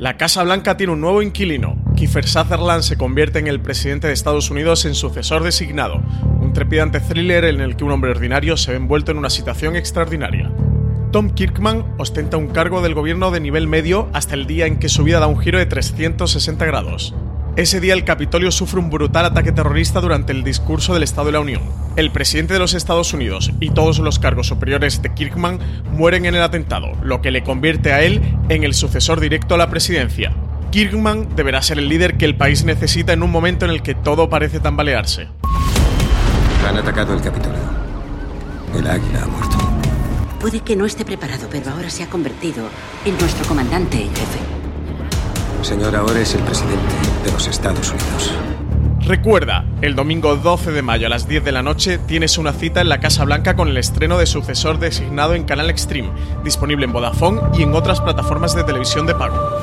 [0.00, 1.76] La Casa Blanca tiene un nuevo inquilino.
[1.94, 6.00] Kiefer Sutherland se convierte en el presidente de Estados Unidos en sucesor designado.
[6.40, 9.76] Un trepidante thriller en el que un hombre ordinario se ve envuelto en una situación
[9.76, 10.50] extraordinaria.
[11.12, 14.88] Tom Kirkman ostenta un cargo del gobierno de nivel medio hasta el día en que
[14.88, 17.14] su vida da un giro de 360 grados.
[17.56, 21.32] Ese día el Capitolio sufre un brutal ataque terrorista durante el discurso del Estado de
[21.32, 21.62] la Unión.
[21.96, 25.58] El presidente de los Estados Unidos y todos los cargos superiores de Kirkman
[25.90, 29.58] mueren en el atentado, lo que le convierte a él en el sucesor directo a
[29.58, 30.32] la presidencia.
[30.70, 33.96] Kirkman deberá ser el líder que el país necesita en un momento en el que
[33.96, 35.26] todo parece tambalearse.
[36.68, 37.58] Han atacado el Capitolio.
[38.78, 39.58] El águila ha muerto.
[40.38, 42.64] Puede que no esté preparado, pero ahora se ha convertido
[43.04, 44.59] en nuestro comandante en jefe.
[45.62, 46.94] Señor, ahora es el presidente
[47.24, 48.32] de los Estados Unidos.
[49.00, 52.80] Recuerda, el domingo 12 de mayo a las 10 de la noche tienes una cita
[52.80, 56.10] en la Casa Blanca con el estreno de sucesor designado en Canal Extreme,
[56.44, 59.60] disponible en Vodafone y en otras plataformas de televisión de pago.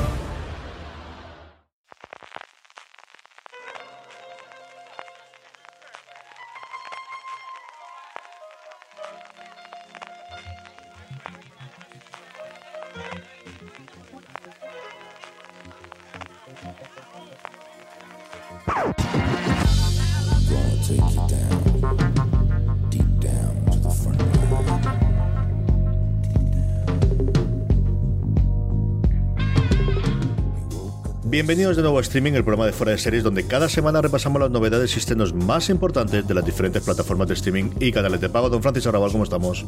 [31.30, 34.40] Bienvenidos de nuevo a Streaming, el programa de fuera de series, donde cada semana repasamos
[34.40, 38.30] las novedades y estrenos más importantes de las diferentes plataformas de streaming y canales de
[38.30, 38.48] pago.
[38.48, 39.66] Don Francis Arrabal, ¿cómo estamos?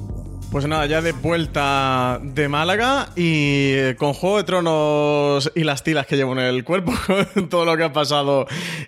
[0.51, 5.85] Pues nada, ya de vuelta de Málaga y eh, con Juego de Tronos y las
[5.85, 6.95] tilas que llevo en el cuerpo,
[7.51, 8.47] todo lo que ha pasado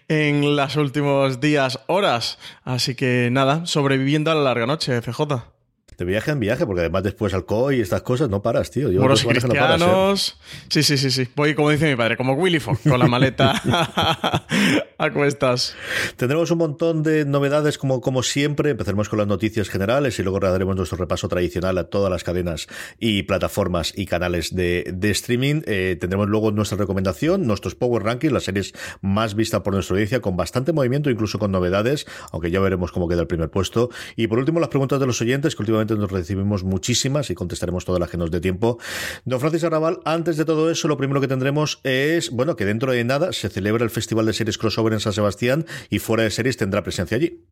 [0.08, 2.38] en los últimos días, horas.
[2.64, 5.51] Así que nada, sobreviviendo a la larga noche, CJ.
[5.96, 8.90] De viaje en viaje, porque además después al COI y estas cosas no paras, tío.
[8.90, 9.28] Yo Moros ¿eh?
[9.28, 10.38] cristianos.
[10.68, 11.28] Sí, sí, sí, sí.
[11.36, 13.60] Voy, como dice mi padre, como Willy Fogg, con la maleta
[14.98, 15.74] a cuestas.
[16.16, 18.70] Tendremos un montón de novedades, como, como siempre.
[18.70, 22.68] Empezaremos con las noticias generales y luego daremos nuestro repaso tradicional a todas las cadenas
[22.98, 25.62] y plataformas y canales de, de streaming.
[25.66, 30.20] Eh, tendremos luego nuestra recomendación, nuestros Power Rankings, las series más vistas por nuestra audiencia,
[30.20, 33.90] con bastante movimiento, incluso con novedades, aunque ya veremos cómo queda el primer puesto.
[34.16, 37.84] Y por último, las preguntas de los oyentes, que últimamente nos recibimos muchísimas y contestaremos
[37.84, 38.78] todas las que nos dé tiempo.
[39.24, 42.92] Don Francis Arrabal, antes de todo eso, lo primero que tendremos es, bueno, que dentro
[42.92, 46.30] de nada se celebra el Festival de Series Crossover en San Sebastián y fuera de
[46.30, 47.46] series tendrá presencia allí.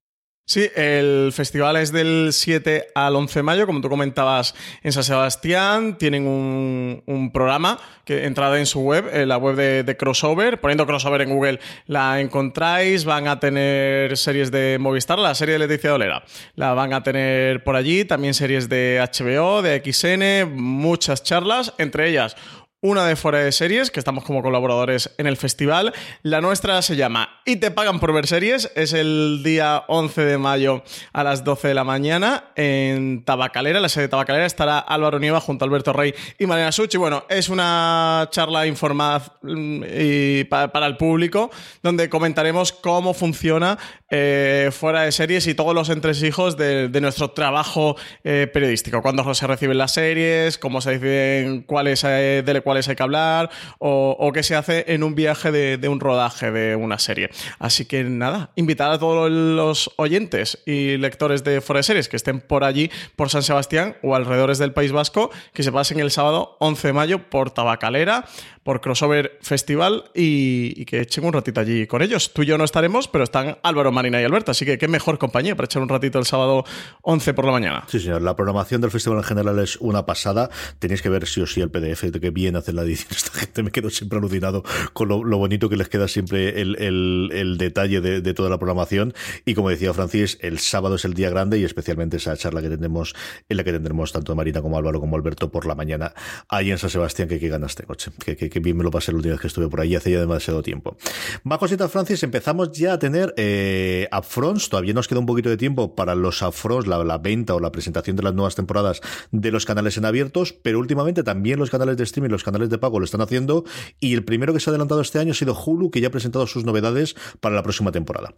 [0.50, 4.52] Sí, el festival es del 7 al 11 de mayo, como tú comentabas,
[4.82, 5.96] en San Sebastián.
[5.96, 10.60] Tienen un, programa que entrada en su web, en la web de, Crossover.
[10.60, 13.04] Poniendo Crossover en Google la encontráis.
[13.04, 16.24] Van a tener series de Movistar, la serie de Leticia Dolera.
[16.56, 18.04] La van a tener por allí.
[18.04, 22.34] También series de HBO, de XN, muchas charlas, entre ellas
[22.82, 25.92] una de fuera de series, que estamos como colaboradores en el festival.
[26.22, 28.72] La nuestra se llama Y te pagan por ver series.
[28.74, 30.82] Es el día 11 de mayo
[31.12, 33.80] a las 12 de la mañana en Tabacalera.
[33.80, 36.94] la sede de Tabacalera estará Álvaro Nieva junto a Alberto Rey y Mariana Such.
[36.94, 41.50] Y bueno, es una charla informada mm, y para el público
[41.82, 47.30] donde comentaremos cómo funciona eh, fuera de series y todos los entresijos de, de nuestro
[47.30, 49.02] trabajo eh, periodístico.
[49.02, 53.50] Cuándo se reciben las series, cómo se deciden cuáles eh, cuáles hay que hablar
[53.80, 57.28] o, qué se hace en un viaje de, un rodaje de una serie.
[57.58, 62.40] Así que nada, invitar a todos los oyentes y lectores de Fuera Series que estén
[62.40, 66.56] por allí, por San Sebastián o alrededores del País Vasco, que se pasen el sábado
[66.60, 68.26] 11 de mayo por Tabacalera
[68.62, 72.32] por Crossover Festival y, que echen un ratito allí con ellos.
[72.32, 75.18] Tú y yo no estaremos, pero están Álvaro, Marina y Alberto, así que qué mejor
[75.18, 76.64] compañía para echar un ratito el sábado
[77.02, 77.84] 11 por la mañana.
[77.88, 78.22] Sí, señor.
[78.22, 80.50] La programación del festival en general es una pasada.
[80.78, 83.08] Tenéis que ver sí o sí el PDF de que bien hace la edición.
[83.16, 84.62] Esta gente me quedo siempre alucinado
[84.92, 89.14] con lo, bonito que les queda siempre el, detalle de, toda la programación.
[89.44, 92.68] Y como decía Francis, el sábado es el día grande y especialmente esa charla que
[92.68, 93.14] tendremos,
[93.48, 96.12] en la que tendremos tanto Marina como Álvaro como Alberto por la mañana
[96.48, 99.34] ahí en San Sebastián, que qué ganas tengo, que, bien me lo pasé el último
[99.34, 100.96] vez que estuve por ahí, hace ya demasiado tiempo.
[101.44, 105.56] Más cositas, Francis, empezamos ya a tener eh, upfronts, todavía nos queda un poquito de
[105.56, 109.00] tiempo para los upfronts, la, la venta o la presentación de las nuevas temporadas
[109.30, 112.78] de los canales en abiertos, pero últimamente también los canales de streaming, los canales de
[112.78, 113.64] pago lo están haciendo,
[114.00, 116.10] y el primero que se ha adelantado este año ha sido Hulu, que ya ha
[116.10, 118.34] presentado sus novedades para la próxima temporada.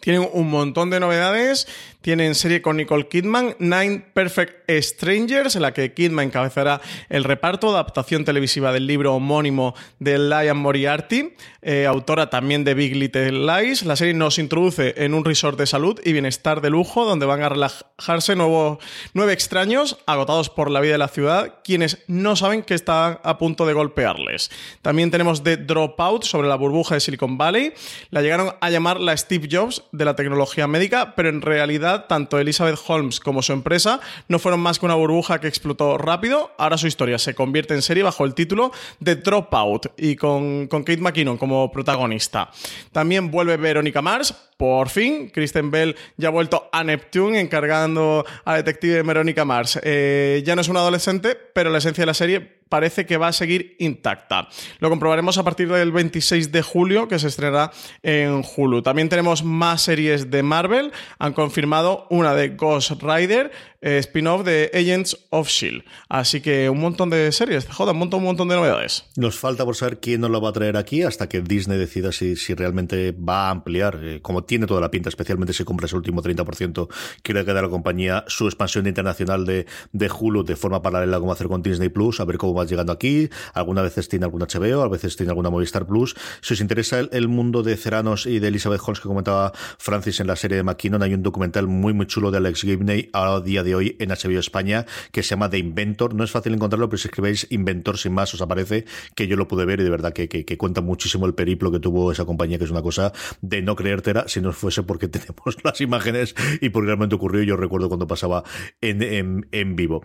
[0.00, 1.66] Tienen un montón de novedades.
[2.04, 7.70] Tienen serie con Nicole Kidman, Nine Perfect Strangers, en la que Kidman encabezará el reparto,
[7.70, 11.32] adaptación televisiva del libro homónimo de Liam Moriarty,
[11.62, 13.84] eh, autora también de Big Little Lies.
[13.86, 17.40] La serie nos introduce en un resort de salud y bienestar de lujo, donde van
[17.40, 22.74] a relajarse nueve extraños agotados por la vida de la ciudad, quienes no saben que
[22.74, 24.50] están a punto de golpearles.
[24.82, 27.72] También tenemos The Dropout sobre la burbuja de Silicon Valley.
[28.10, 32.38] La llegaron a llamar la Steve Jobs de la tecnología médica, pero en realidad tanto
[32.38, 36.52] Elizabeth Holmes como su empresa no fueron más que una burbuja que explotó rápido.
[36.58, 40.84] Ahora su historia se convierte en serie bajo el título de Dropout y con, con
[40.84, 42.50] Kate McKinnon como protagonista.
[42.92, 45.30] También vuelve Verónica Mars, por fin.
[45.30, 49.78] Kristen Bell ya ha vuelto a Neptune encargando a detective Verónica Mars.
[49.82, 53.28] Eh, ya no es una adolescente, pero la esencia de la serie parece que va
[53.28, 54.48] a seguir intacta.
[54.80, 57.70] Lo comprobaremos a partir del 26 de julio, que se estrenará
[58.02, 58.82] en Hulu.
[58.82, 60.90] También tenemos más series de Marvel.
[61.20, 65.84] Han confirmado una de Ghost Rider, eh, spin-off de Agents of Shield.
[66.08, 69.04] Así que un montón de series, joder, un montón, un montón de novedades.
[69.14, 72.10] Nos falta por saber quién nos lo va a traer aquí hasta que Disney decida
[72.10, 75.86] si, si realmente va a ampliar, eh, como tiene toda la pinta, especialmente si compra
[75.86, 76.88] ese último 30%,
[77.22, 81.46] quiere quedar la compañía su expansión internacional de, de Hulu de forma paralela como hacer
[81.46, 84.88] con Disney Plus, a ver cómo va llegando aquí, algunas veces tiene algún HBO, a
[84.88, 86.14] veces tiene alguna Movistar Plus.
[86.40, 90.26] Si os interesa el, mundo de Ceranos y de Elizabeth Holmes que comentaba Francis en
[90.26, 93.62] la serie de McKinnon, hay un documental muy muy chulo de Alex Gibney a día
[93.62, 96.14] de hoy en HBO España que se llama The Inventor.
[96.14, 98.84] No es fácil encontrarlo, pero si escribéis Inventor sin más os aparece
[99.14, 101.80] que yo lo pude ver y de verdad que, que, cuenta muchísimo el periplo que
[101.80, 105.56] tuvo esa compañía, que es una cosa de no creértela si no fuese porque tenemos
[105.62, 107.42] las imágenes y porque realmente ocurrió.
[107.42, 108.44] Yo recuerdo cuando pasaba
[108.80, 110.02] en, en, en vivo.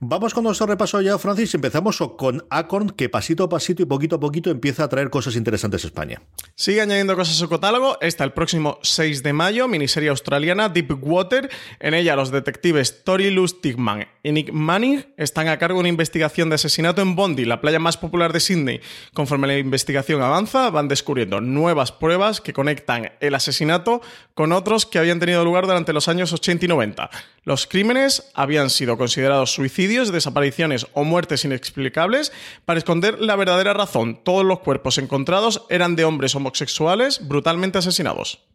[0.00, 1.54] Vamos con nuestro repaso ya, Francis.
[1.54, 5.36] Empezamos con Acorn, que pasito a pasito y poquito a poquito empieza a traer cosas
[5.36, 6.20] interesantes a España.
[6.54, 7.96] Sigue añadiendo cosas a su catálogo.
[8.02, 11.48] Está el próximo 6 de mayo, miniserie australiana Deep Water.
[11.80, 16.50] En ella, los detectives Tori Lustigman y Nick Manning están a cargo de una investigación
[16.50, 18.80] de asesinato en Bondi, la playa más popular de Sydney.
[19.14, 24.02] Conforme la investigación avanza, van descubriendo nuevas pruebas que conectan el asesinato
[24.34, 27.10] con otros que habían tenido lugar durante los años 80 y 90.
[27.44, 31.77] Los crímenes habían sido considerados suicidios, desapariciones o muertes inexplicables
[32.64, 34.20] para esconder la verdadera razón.
[34.24, 38.48] Todos los cuerpos encontrados eran de hombres homosexuales brutalmente asesinados.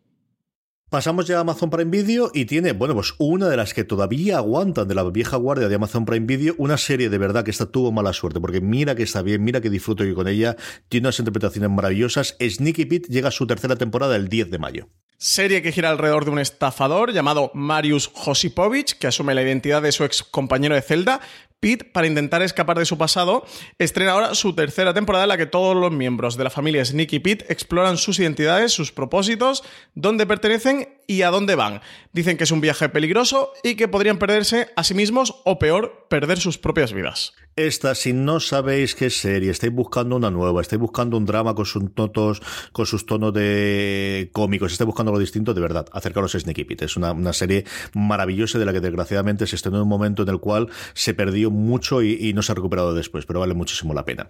[0.89, 4.37] Pasamos ya a Amazon Prime Video y tiene, bueno, pues una de las que todavía
[4.37, 7.65] aguantan de la vieja guardia de Amazon Prime Video, una serie de verdad que esta
[7.65, 10.55] tuvo mala suerte, porque mira que está bien, mira que disfruto yo con ella,
[10.89, 12.37] tiene unas interpretaciones maravillosas.
[12.39, 14.89] Sneaky Pete llega a su tercera temporada el 10 de mayo.
[15.17, 19.93] Serie que gira alrededor de un estafador llamado Marius Josipovich, que asume la identidad de
[19.93, 21.21] su ex compañero de celda,
[21.63, 23.45] Pete, para intentar escapar de su pasado,
[23.80, 27.19] estrena ahora su tercera temporada en la que todos los miembros de la familia Sneaky
[27.19, 29.63] Pete exploran sus identidades, sus propósitos,
[29.95, 31.81] dónde pertenecen y a dónde van.
[32.11, 36.05] Dicen que es un viaje peligroso y que podrían perderse a sí mismos o peor,
[36.09, 37.33] perder sus propias vidas.
[37.55, 41.67] Esta, si no sabéis qué serie, estáis buscando una nueva, estáis buscando un drama con
[41.67, 42.41] sus tonos,
[42.71, 46.85] con sus tonos de cómicos, estáis buscando algo distinto, de verdad, acercaros a Sneaky Pete.
[46.85, 50.39] Es una, serie maravillosa de la que desgraciadamente se estrenó en un momento en el
[50.39, 54.27] cual se perdió mucho y, no se ha recuperado después, pero vale muchísimo la pena.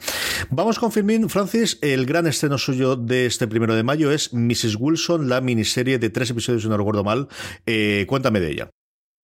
[0.50, 1.80] Vamos con Firmin, Francis.
[1.81, 4.75] El gran estreno suyo de este primero de mayo es Mrs.
[4.77, 7.27] Wilson, la miniserie de tres episodios, si no recuerdo mal.
[7.65, 8.70] Eh, cuéntame de ella.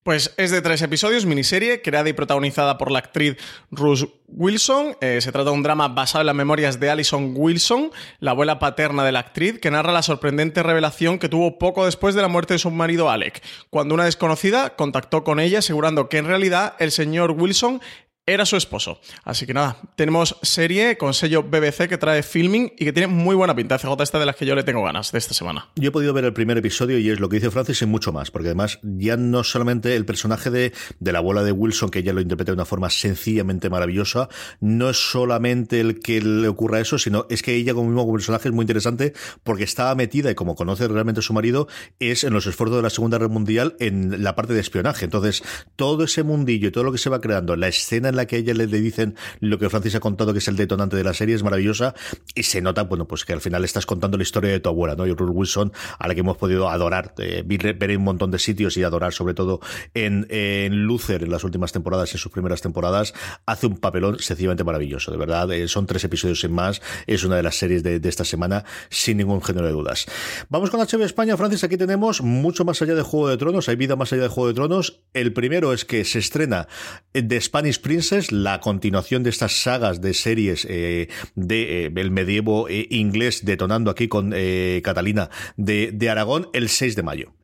[0.03, 3.35] Pues es de tres episodios, miniserie, creada y protagonizada por la actriz
[3.69, 4.95] Ruth Wilson.
[5.01, 8.59] Eh, se trata de un drama basado en las memorias de Alison Wilson, la abuela
[8.59, 12.29] paterna de la actriz, que narra la sorprendente revelación que tuvo poco después de la
[12.29, 16.75] muerte de su marido Alec, cuando una desconocida contactó con ella asegurando que en realidad
[16.79, 17.81] el señor Wilson
[18.33, 18.99] era su esposo.
[19.23, 23.35] Así que nada, tenemos serie con sello BBC que trae filming y que tiene muy
[23.35, 23.77] buena pinta.
[23.77, 25.69] CJ esta de las que yo le tengo ganas de esta semana.
[25.75, 28.11] Yo he podido ver el primer episodio y es lo que dice Francis y mucho
[28.11, 31.99] más, porque además ya no solamente el personaje de, de la abuela de Wilson, que
[31.99, 36.79] ella lo interpreta de una forma sencillamente maravillosa, no es solamente el que le ocurra
[36.79, 40.35] eso, sino es que ella como mismo personaje es muy interesante porque estaba metida y
[40.35, 41.67] como conoce realmente a su marido,
[41.99, 45.05] es en los esfuerzos de la Segunda Guerra Mundial en la parte de espionaje.
[45.05, 45.43] Entonces,
[45.75, 48.39] todo ese mundillo y todo lo que se va creando, la escena en que a
[48.39, 51.35] ella le, dicen lo que Francis ha contado que es el detonante de la serie
[51.35, 51.95] es maravillosa
[52.35, 54.95] y se nota, bueno, pues que al final estás contando la historia de tu abuela,
[54.95, 55.05] ¿no?
[55.07, 58.39] Y Ruth Wilson, a la que hemos podido adorar, eh, ver en un montón de
[58.39, 59.59] sitios y adorar sobre todo
[59.93, 63.13] en, en en las últimas temporadas, en sus primeras temporadas,
[63.45, 65.51] hace un papelón sencillamente maravilloso, de verdad.
[65.51, 69.17] Eh, son tres episodios sin más, es una de las series de, esta semana, sin
[69.17, 70.05] ningún género de dudas.
[70.49, 73.75] Vamos con HBO España, Francis, aquí tenemos mucho más allá de Juego de Tronos, hay
[73.75, 75.01] vida más allá de Juego de Tronos.
[75.13, 76.67] El primero es que se estrena
[77.13, 77.81] The Spanish
[78.31, 84.33] La continuación de estas sagas de series eh, de eh, medievo inglés detonando aquí con
[84.83, 87.38] Catalina de, de Aragón el 6 de mayo.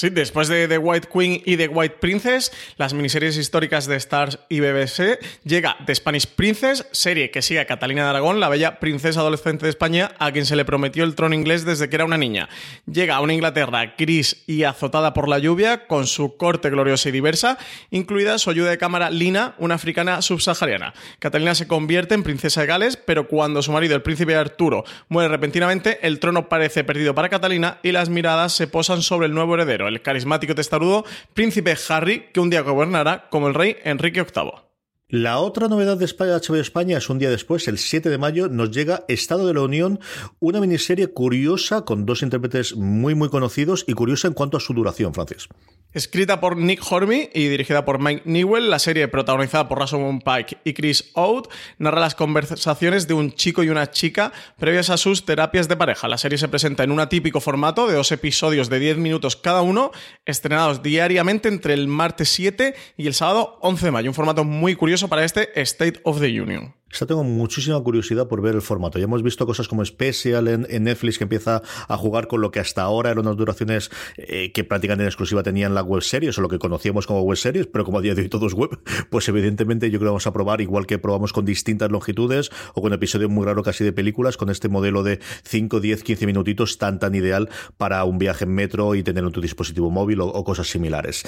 [0.00, 4.38] Sí, después de The White Queen y The White Princess, las miniseries históricas de Stars
[4.48, 8.80] y BBC, llega The Spanish Princess, serie que sigue a Catalina de Aragón, la bella
[8.80, 12.06] princesa adolescente de España, a quien se le prometió el trono inglés desde que era
[12.06, 12.48] una niña.
[12.90, 17.12] Llega a una Inglaterra gris y azotada por la lluvia, con su corte gloriosa y
[17.12, 17.58] diversa,
[17.90, 20.94] incluida su ayuda de cámara Lina, una africana subsahariana.
[21.18, 25.28] Catalina se convierte en princesa de Gales, pero cuando su marido, el príncipe Arturo, muere
[25.28, 29.56] repentinamente, el trono parece perdido para Catalina y las miradas se posan sobre el nuevo
[29.56, 31.04] heredero el carismático testarudo
[31.34, 34.69] príncipe Harry, que un día gobernará como el rey Enrique VIII.
[35.12, 38.48] La otra novedad de España, HBO España es un día después, el 7 de mayo,
[38.48, 39.98] nos llega Estado de la Unión,
[40.38, 44.72] una miniserie curiosa con dos intérpretes muy muy conocidos y curiosa en cuanto a su
[44.72, 45.48] duración, Francis.
[45.92, 50.58] Escrita por Nick Horby y dirigida por Mike Newell, la serie protagonizada por Rosamund Pike
[50.62, 51.48] y Chris Oud
[51.78, 56.06] narra las conversaciones de un chico y una chica previas a sus terapias de pareja.
[56.06, 59.62] La serie se presenta en un atípico formato de dos episodios de 10 minutos cada
[59.62, 59.90] uno,
[60.24, 64.10] estrenados diariamente entre el martes 7 y el sábado 11 de mayo.
[64.10, 66.74] Un formato muy curioso para este State of the Union.
[66.92, 68.98] Esta tengo muchísima curiosidad por ver el formato.
[68.98, 72.58] Ya hemos visto cosas como Special en, Netflix que empieza a jugar con lo que
[72.58, 76.40] hasta ahora eran unas duraciones eh, que prácticamente en exclusiva tenían la web series o
[76.40, 78.80] lo que conocíamos como web series, pero como a día de hoy todo es web,
[79.10, 82.82] pues evidentemente yo creo que vamos a probar igual que probamos con distintas longitudes o
[82.82, 86.78] con episodios muy raros casi de películas, con este modelo de 5, 10, 15 minutitos
[86.78, 90.42] tan tan ideal para un viaje en metro y tener en tu dispositivo móvil o,
[90.42, 91.22] cosas similares.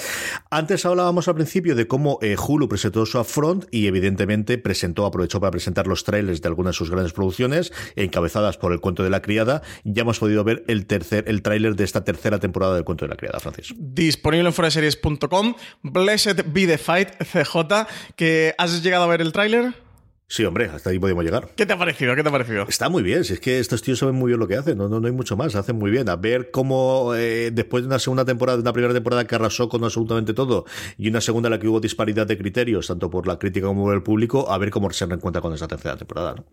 [0.49, 5.39] Antes hablábamos al principio de cómo eh, Hulu presentó su upfront y evidentemente presentó, aprovechó
[5.39, 9.11] para presentar los trailers de algunas de sus grandes producciones, encabezadas por El cuento de
[9.11, 9.61] la criada.
[9.83, 13.09] Ya hemos podido ver el tercer el tráiler de esta tercera temporada del cuento de
[13.09, 13.75] la criada, Francis.
[13.77, 15.53] Disponible en foraseries.com.
[15.83, 19.82] Blessed be the fight, CJ, que has llegado a ver el tráiler.
[20.27, 21.49] Sí, hombre, hasta ahí podemos llegar.
[21.55, 22.15] ¿Qué te ha parecido?
[22.15, 22.65] ¿Qué te ha parecido?
[22.67, 24.87] Está muy bien, si es que estos tíos saben muy bien lo que hacen, no,
[24.87, 26.09] no, hay mucho más, hacen muy bien.
[26.09, 29.69] A ver cómo eh, después de una segunda temporada, de una primera temporada que arrasó
[29.69, 30.65] con absolutamente todo,
[30.97, 33.83] y una segunda en la que hubo disparidad de criterios, tanto por la crítica como
[33.83, 36.45] por el público, a ver cómo se reencuentra con esa tercera temporada, ¿no?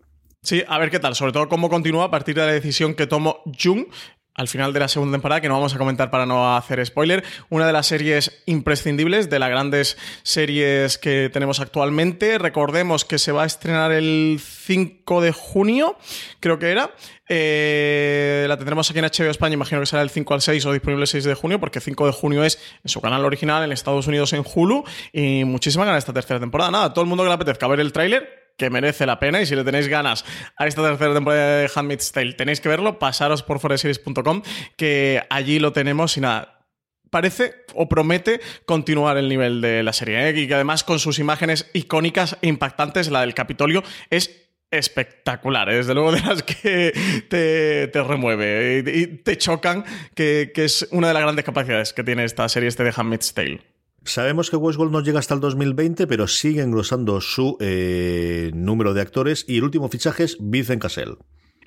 [0.43, 3.05] Sí, a ver qué tal, sobre todo cómo continúa a partir de la decisión que
[3.05, 3.85] tomó Jung
[4.33, 7.23] al final de la segunda temporada, que no vamos a comentar para no hacer spoiler,
[7.49, 12.37] una de las series imprescindibles, de las grandes series que tenemos actualmente.
[12.37, 15.97] Recordemos que se va a estrenar el 5 de junio,
[16.39, 16.91] creo que era.
[17.33, 20.73] Eh, la tendremos aquí en HBO España, imagino que será el 5 al 6 o
[20.73, 23.71] disponible el 6 de junio, porque 5 de junio es en su canal original en
[23.71, 24.83] Estados Unidos en Hulu.
[25.13, 26.71] Y muchísima ganas esta tercera temporada.
[26.71, 29.45] Nada, todo el mundo que le apetezca ver el tráiler, que merece la pena y
[29.45, 30.25] si le tenéis ganas
[30.57, 34.41] a esta tercera temporada de Handmaid's Tale, tenéis que verlo, pasaros por foreseries.com
[34.77, 36.61] que allí lo tenemos y nada,
[37.11, 40.29] parece o promete continuar el nivel de la serie.
[40.29, 40.39] ¿eh?
[40.39, 45.69] Y que además con sus imágenes icónicas e impactantes, la del Capitolio, es espectacular.
[45.69, 45.75] ¿eh?
[45.75, 46.93] Desde luego de las que
[47.29, 49.83] te, remueve y te chocan,
[50.15, 53.33] que, que, es una de las grandes capacidades que tiene esta serie este de Handmaid's
[53.33, 53.70] Tale.
[54.03, 59.01] Sabemos que Westworld no llega hasta el 2020, pero sigue engrosando su eh, número de
[59.01, 61.17] actores y el último fichaje es Vincent Cassell.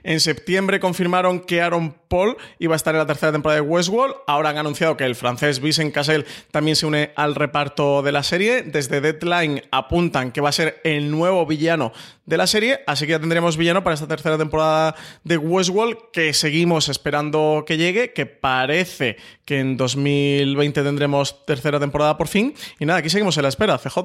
[0.04, 4.16] En septiembre confirmaron que Aaron Paul iba a estar en la tercera temporada de Westworld.
[4.26, 8.22] Ahora han anunciado que el francés Vincent Cassel también se une al reparto de la
[8.22, 8.62] serie.
[8.62, 11.92] Desde Deadline apuntan que va a ser el nuevo villano
[12.26, 12.80] de la serie.
[12.86, 17.76] Así que ya tendremos villano para esta tercera temporada de Westworld que seguimos esperando que
[17.76, 18.12] llegue.
[18.12, 22.54] Que parece que en 2020 tendremos tercera temporada por fin.
[22.78, 23.98] Y nada, aquí seguimos en la espera, CJ.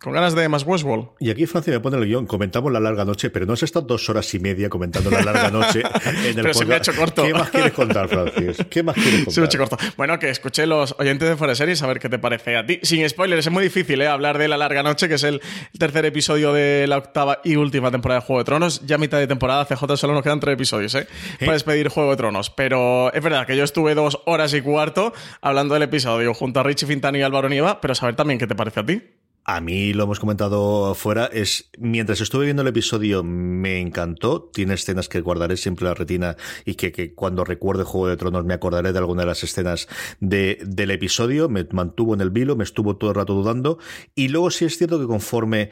[0.00, 1.08] Con ganas de más Westworld.
[1.20, 2.26] Y aquí Francia me pone el guion.
[2.26, 5.50] Comentamos la larga noche, pero no has estado dos horas y media comentando la larga
[5.50, 7.22] noche en el Pero se me ha hecho corto.
[7.22, 8.58] ¿Qué más quieres contar, Francis?
[8.70, 9.34] ¿Qué más quieres contar?
[9.34, 9.78] Se me ha hecho corto.
[9.96, 12.78] Bueno, que escuché los oyentes de Fuera Series a ver qué te parece a ti.
[12.82, 14.06] Sin spoilers, es muy difícil ¿eh?
[14.06, 15.40] hablar de La Larga Noche, que es el
[15.78, 18.86] tercer episodio de la octava y última temporada de Juego de Tronos.
[18.86, 21.00] Ya a mitad de temporada, CJ solo nos quedan tres episodios, ¿eh?
[21.00, 21.06] ¿Eh?
[21.40, 22.50] Para despedir Juego de Tronos.
[22.50, 26.62] Pero es verdad que yo estuve dos horas y cuarto hablando del episodio junto a
[26.62, 29.02] Richie Fintani y Álvaro Nieva, pero saber también qué te parece a ti.
[29.48, 34.74] A mí lo hemos comentado fuera, es mientras estuve viendo el episodio me encantó, tiene
[34.74, 38.54] escenas que guardaré siempre en la retina y que, cuando recuerde Juego de Tronos me
[38.54, 39.86] acordaré de alguna de las escenas
[40.18, 43.78] de, del episodio, me mantuvo en el vilo, me estuvo todo el rato dudando
[44.16, 45.70] y luego sí es cierto que conforme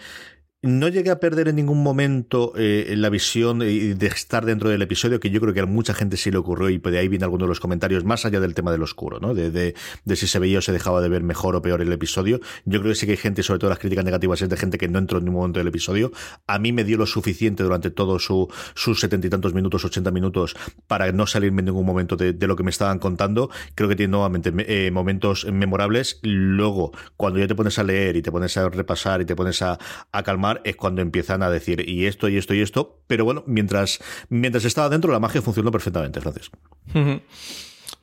[0.64, 5.20] No llegué a perder en ningún momento eh, la visión de, estar dentro del episodio,
[5.20, 7.44] que yo creo que a mucha gente sí le ocurrió y de ahí viene alguno
[7.44, 9.34] de los comentarios, más allá del tema del oscuro, ¿no?
[9.34, 9.74] De,
[10.14, 12.40] si se veía o se dejaba de ver mejor o peor el episodio.
[12.64, 14.78] Yo creo que sí que hay gente, sobre todo las críticas negativas, es de gente
[14.78, 16.12] que no entró en ningún momento del episodio.
[16.46, 20.12] A mí me dio lo suficiente durante todos su, sus setenta y tantos minutos, ochenta
[20.12, 20.56] minutos,
[20.86, 23.50] para no salirme en ningún momento de, lo que me estaban contando.
[23.74, 26.20] Creo que tiene nuevamente eh, momentos memorables.
[26.22, 29.60] Luego, cuando ya te pones a leer y te pones a repasar y te pones
[29.60, 29.78] a
[30.24, 32.98] calmar, es cuando empiezan a decir y esto y esto y esto.
[33.06, 36.50] Pero bueno, mientras, mientras estaba dentro, la magia funcionó perfectamente, Francis.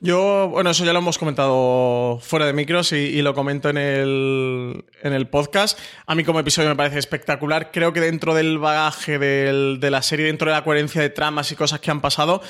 [0.04, 4.84] Yo, bueno, eso ya lo hemos comentado fuera de micros y, lo comento en el,
[5.00, 5.78] en el, podcast.
[6.06, 7.70] A mí como episodio me parece espectacular.
[7.70, 11.54] Creo que dentro del bagaje de la serie, dentro de la coherencia de tramas y
[11.54, 12.42] cosas que han pasado,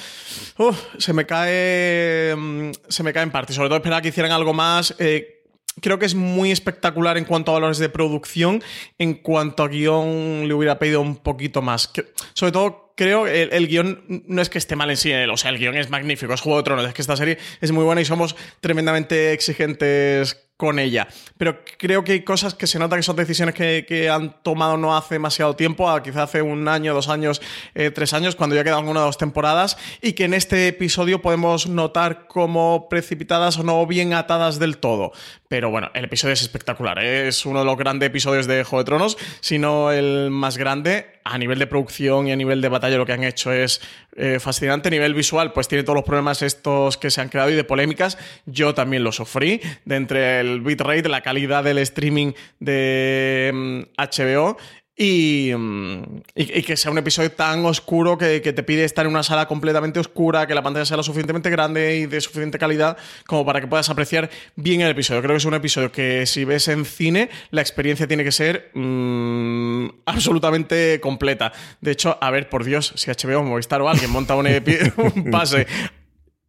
[0.96, 3.52] se me cae mm, se me cae en parte.
[3.52, 4.94] Sobre todo esperaba que hicieran algo más.
[4.98, 5.41] Eh,
[5.80, 8.62] creo que es muy espectacular en cuanto a valores de producción.
[8.98, 11.90] En cuanto a guion, le hubiera pedido un poquito más.
[12.34, 15.12] sobre todo, creo que el, guion no es que esté mal en sí.
[15.12, 16.86] O sea, el guion es magnífico, es Juego de Tronos.
[16.86, 21.08] Es que esta serie es muy buena y somos tremendamente exigentes con ella.
[21.38, 24.96] Pero creo que hay cosas que se nota que son decisiones que, han tomado no
[24.96, 27.42] hace demasiado tiempo, quizá hace un año, dos años,
[27.74, 31.20] eh, tres años, cuando ya quedan una o dos temporadas, y que en este episodio
[31.20, 35.10] podemos notar como precipitadas o no bien atadas del todo.
[35.52, 36.98] Pero bueno, el episodio es espectacular.
[36.98, 37.28] ¿eh?
[37.28, 41.20] Es uno de los grandes episodios de Juego de Tronos, si no el más grande.
[41.24, 43.80] A nivel de producción y a nivel de batalla, lo que han hecho es
[44.16, 44.88] eh, fascinante.
[44.88, 47.64] A nivel visual, pues tiene todos los problemas estos que se han creado y de
[47.64, 48.18] polémicas.
[48.46, 49.60] Yo también lo sufrí.
[49.84, 56.90] De entre el bitrate, la calidad del streaming de HBO mm, Mm, y, que sea
[56.90, 60.62] un episodio tan oscuro que, te pide estar en una sala completamente oscura, que la
[60.62, 64.80] pantalla sea lo suficientemente grande y de suficiente calidad como para que puedas apreciar bien
[64.82, 65.22] el episodio.
[65.22, 68.70] Creo que es un episodio que si ves en cine, la experiencia tiene que ser
[68.74, 71.52] mm, absolutamente completa.
[71.80, 74.42] De hecho, a ver, por Dios, si HBO, Movistar o alguien monta un
[75.30, 75.66] pase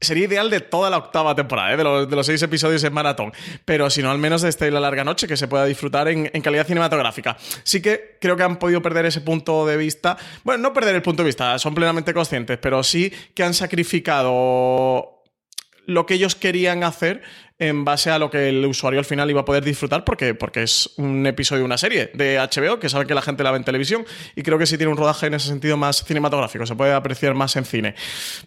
[0.03, 1.77] sería ideal de toda la octava temporada, ¿eh?
[1.77, 3.33] de, los, seis episodios en maratón.
[3.65, 6.67] Pero si no, al menos de la larga noche, que se pueda disfrutar en, calidad
[6.67, 7.37] cinematográfica.
[7.63, 10.17] Sí que creo que han podido perder ese punto de vista.
[10.43, 15.23] Bueno, no perder el punto de vista, son plenamente conscientes, pero sí que han sacrificado
[15.85, 17.23] lo que ellos querían hacer
[17.59, 20.63] en base a lo que el usuario al final iba a poder disfrutar porque, porque
[20.63, 23.57] es un episodio de una serie de HBO que sabe que la gente la ve
[23.57, 24.05] en televisión
[24.35, 27.33] y creo que sí tiene un rodaje en ese sentido más cinematográfico, se puede apreciar
[27.35, 27.95] más en cine.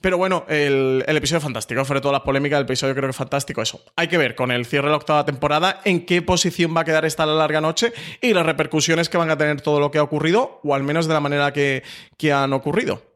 [0.01, 3.17] Pero bueno, el, el episodio fantástico, sobre todo las polémicas del episodio creo que es
[3.17, 3.83] fantástico eso.
[3.97, 6.85] Hay que ver con el cierre de la octava temporada en qué posición va a
[6.85, 10.03] quedar esta larga noche y las repercusiones que van a tener todo lo que ha
[10.03, 11.83] ocurrido o al menos de la manera que,
[12.17, 13.16] que han ocurrido.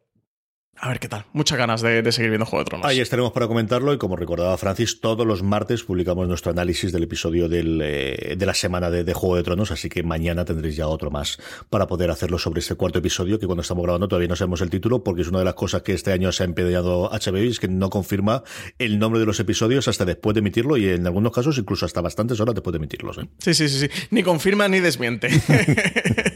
[0.83, 1.27] A ver qué tal.
[1.35, 2.87] Muchas ganas de, seguir viendo Juego de Tronos.
[2.87, 7.03] Ahí estaremos para comentarlo y como recordaba Francis, todos los martes publicamos nuestro análisis del
[7.03, 11.11] episodio eh, de la semana de, Juego de Tronos, así que mañana tendréis ya otro
[11.11, 11.39] más
[11.69, 14.71] para poder hacerlo sobre este cuarto episodio que cuando estamos grabando todavía no sabemos el
[14.71, 17.49] título porque es una de las cosas que este año se ha empeñado HBO y
[17.49, 18.43] es que no confirma
[18.79, 22.01] el nombre de los episodios hasta después de emitirlo y en algunos casos incluso hasta
[22.01, 23.19] bastantes horas después de emitirlos.
[23.19, 23.29] ¿eh?
[23.39, 23.89] Sí, sí, sí, sí.
[24.11, 25.29] Ni confirma ni desmiente.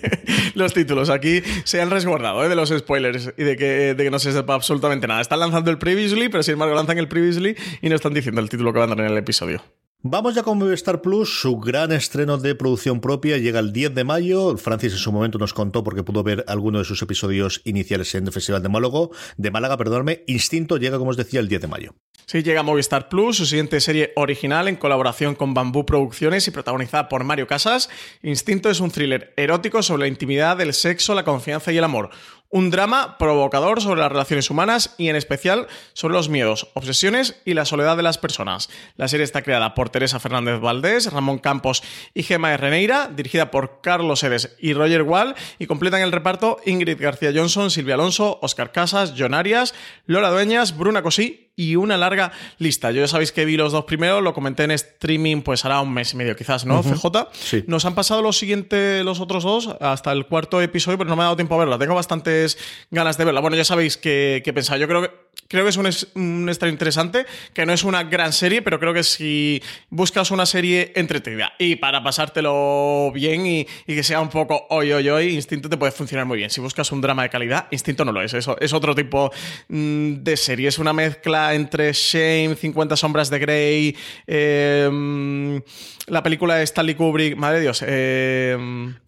[0.54, 2.48] los títulos aquí se han resguardado ¿eh?
[2.48, 5.20] de los spoilers y de que, de que no se sepa absolutamente nada.
[5.20, 8.48] Están lanzando el Previously, pero sin embargo lanzan el Previously y no están diciendo el
[8.48, 9.62] título que van a tener en el episodio.
[10.06, 14.04] Vamos ya con Movistar Plus, su gran estreno de producción propia llega el 10 de
[14.04, 14.54] mayo.
[14.58, 18.26] Francis en su momento nos contó porque pudo ver alguno de sus episodios iniciales en
[18.26, 20.22] el Festival de Málaga, de Málaga, perdóname.
[20.26, 21.94] Instinto llega, como os decía, el 10 de mayo.
[22.26, 27.08] Sí, llega Movistar Plus, su siguiente serie original en colaboración con Bambú Producciones y protagonizada
[27.08, 27.88] por Mario Casas.
[28.22, 32.10] Instinto es un thriller erótico sobre la intimidad, el sexo, la confianza y el amor.
[32.54, 37.54] Un drama provocador sobre las relaciones humanas y en especial sobre los miedos, obsesiones y
[37.54, 38.70] la soledad de las personas.
[38.96, 41.82] La serie está creada por Teresa Fernández Valdés, Ramón Campos
[42.14, 47.00] y Gemma Reneira, dirigida por Carlos Edes y Roger Wall y completan el reparto Ingrid
[47.00, 49.74] García Johnson, Silvia Alonso, Oscar Casas, John Arias,
[50.06, 52.90] Lola Dueñas, Bruna Cosí y una larga lista.
[52.90, 55.92] Yo ya sabéis que vi los dos primeros, lo comenté en streaming pues hará un
[55.92, 56.82] mes y medio quizás, ¿no?
[56.82, 57.28] CJ.
[57.32, 57.64] Sí.
[57.66, 61.22] Nos han pasado los siguientes, los otros dos, hasta el cuarto episodio, pero no me
[61.22, 61.78] ha dado tiempo a verla.
[61.78, 62.58] Tengo bastantes
[62.90, 63.40] ganas de verla.
[63.40, 64.78] Bueno, ya sabéis qué, qué pensar.
[64.78, 65.87] Yo creo que creo que es un,
[66.22, 70.92] un interesante, que no es una gran serie, pero creo que si buscas una serie
[70.94, 75.76] entretenida y para pasártelo bien y, que sea un poco hoy, hoy, hoy, Instinto te
[75.76, 76.50] puede funcionar muy bien.
[76.50, 78.35] Si buscas un drama de calidad, Instinto no lo es.
[78.35, 79.30] Eso es otro tipo
[79.68, 80.68] mm, de serie.
[80.68, 85.61] Es una mezcla entre Shame, 50 sombras de Grey, em,
[86.07, 87.85] la película de Stanley Kubrick, madre de Dios.
[87.87, 88.57] Eh,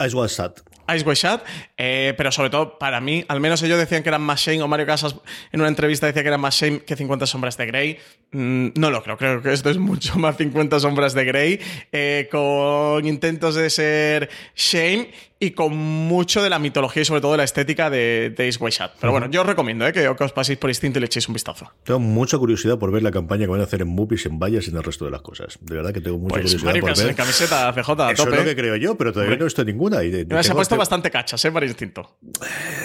[0.05, 0.53] Ice Sad.
[0.95, 1.45] Ice Shot,
[1.77, 4.69] eh, pero sobre todo para mí, al menos ellos decían que eran más Shane, o
[4.69, 5.17] Mario Casas
[5.53, 7.99] en una entrevista decía que eran más Shane que 50 sombras de Grey.
[8.33, 11.61] Mm, no lo creo, creo que esto es mucho más 50 sombras de Grey,
[11.93, 17.33] eh, con intentos de ser Shane y con mucho de la mitología y sobre todo
[17.33, 18.93] de la estética de, de Ace Shot.
[18.99, 19.93] Pero bueno, yo os recomiendo ¿eh?
[19.93, 21.71] que, os paséis por instinto y le echéis un vistazo.
[21.85, 24.67] Tengo mucha curiosidad por ver la campaña que van a hacer en movies, en vallas
[24.67, 25.59] y en el resto de las cosas.
[25.61, 27.15] De verdad que tengo mucha pues curiosidad por ver.
[27.15, 28.37] camiseta CJ a Eso tope.
[28.37, 30.03] es lo que creo yo, pero todavía no he visto ninguna.
[30.03, 30.11] Y
[30.43, 31.53] se ha puesto bastante cachas, ¿eh?
[31.53, 32.19] Para instinto.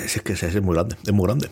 [0.04, 1.50] Es que es muy grande, es muy grande.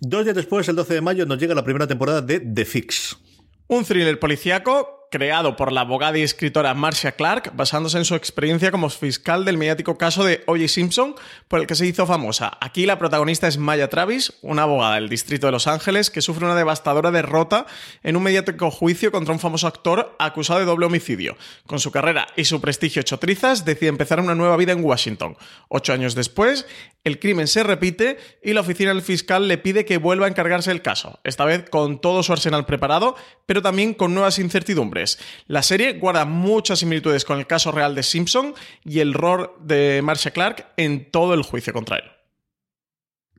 [0.00, 3.18] Dos días después, el 12 de mayo, nos llega la primera temporada de The Fix.
[3.66, 8.72] Un thriller policíaco creado por la abogada y escritora Marcia Clark, basándose en su experiencia
[8.72, 10.66] como fiscal del mediático caso de O.J.
[10.66, 11.14] Simpson,
[11.46, 12.58] por el que se hizo famosa.
[12.60, 16.46] Aquí la protagonista es Maya Travis, una abogada del distrito de Los Ángeles que sufre
[16.46, 17.66] una devastadora derrota
[18.02, 21.36] en un mediático juicio contra un famoso actor acusado de doble homicidio.
[21.64, 25.36] Con su carrera y su prestigio hecho trizas, decide empezar una nueva vida en Washington.
[25.68, 26.66] Ocho años después,
[27.04, 30.70] el crimen se repite y la oficina del fiscal le pide que vuelva a encargarse
[30.70, 33.14] del caso, esta vez con todo su arsenal preparado,
[33.46, 35.03] pero también con nuevas incertidumbres
[35.46, 40.00] la serie guarda muchas similitudes con el caso real de Simpson y el rol de
[40.02, 42.04] Marcia Clark en todo el juicio contra él.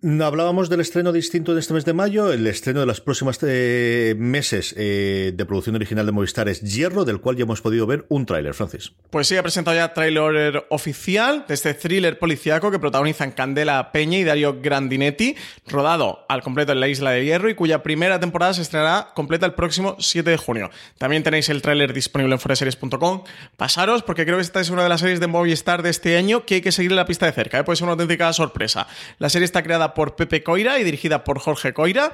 [0.03, 2.31] Hablábamos del estreno distinto de este mes de mayo.
[2.31, 7.05] El estreno de los próximos eh, meses eh, de producción original de Movistar es Hierro,
[7.05, 8.91] del cual ya hemos podido ver un tráiler, Francis.
[9.09, 14.19] Pues sí, ha presentado ya tráiler oficial de este thriller policiaco que protagonizan Candela Peña
[14.19, 18.53] y Dario Grandinetti, rodado al completo en la Isla de Hierro y cuya primera temporada
[18.53, 20.69] se estrenará completa el próximo 7 de junio.
[20.97, 23.23] También tenéis el tráiler disponible en foreseries.com.
[23.55, 26.45] Pasaros, porque creo que esta es una de las series de Movistar de este año
[26.45, 27.57] que hay que seguir la pista de cerca.
[27.57, 27.63] ¿eh?
[27.63, 28.87] Puede una auténtica sorpresa.
[29.19, 32.11] La serie está creada por Pepe Coira y dirigida por Jorge Coira.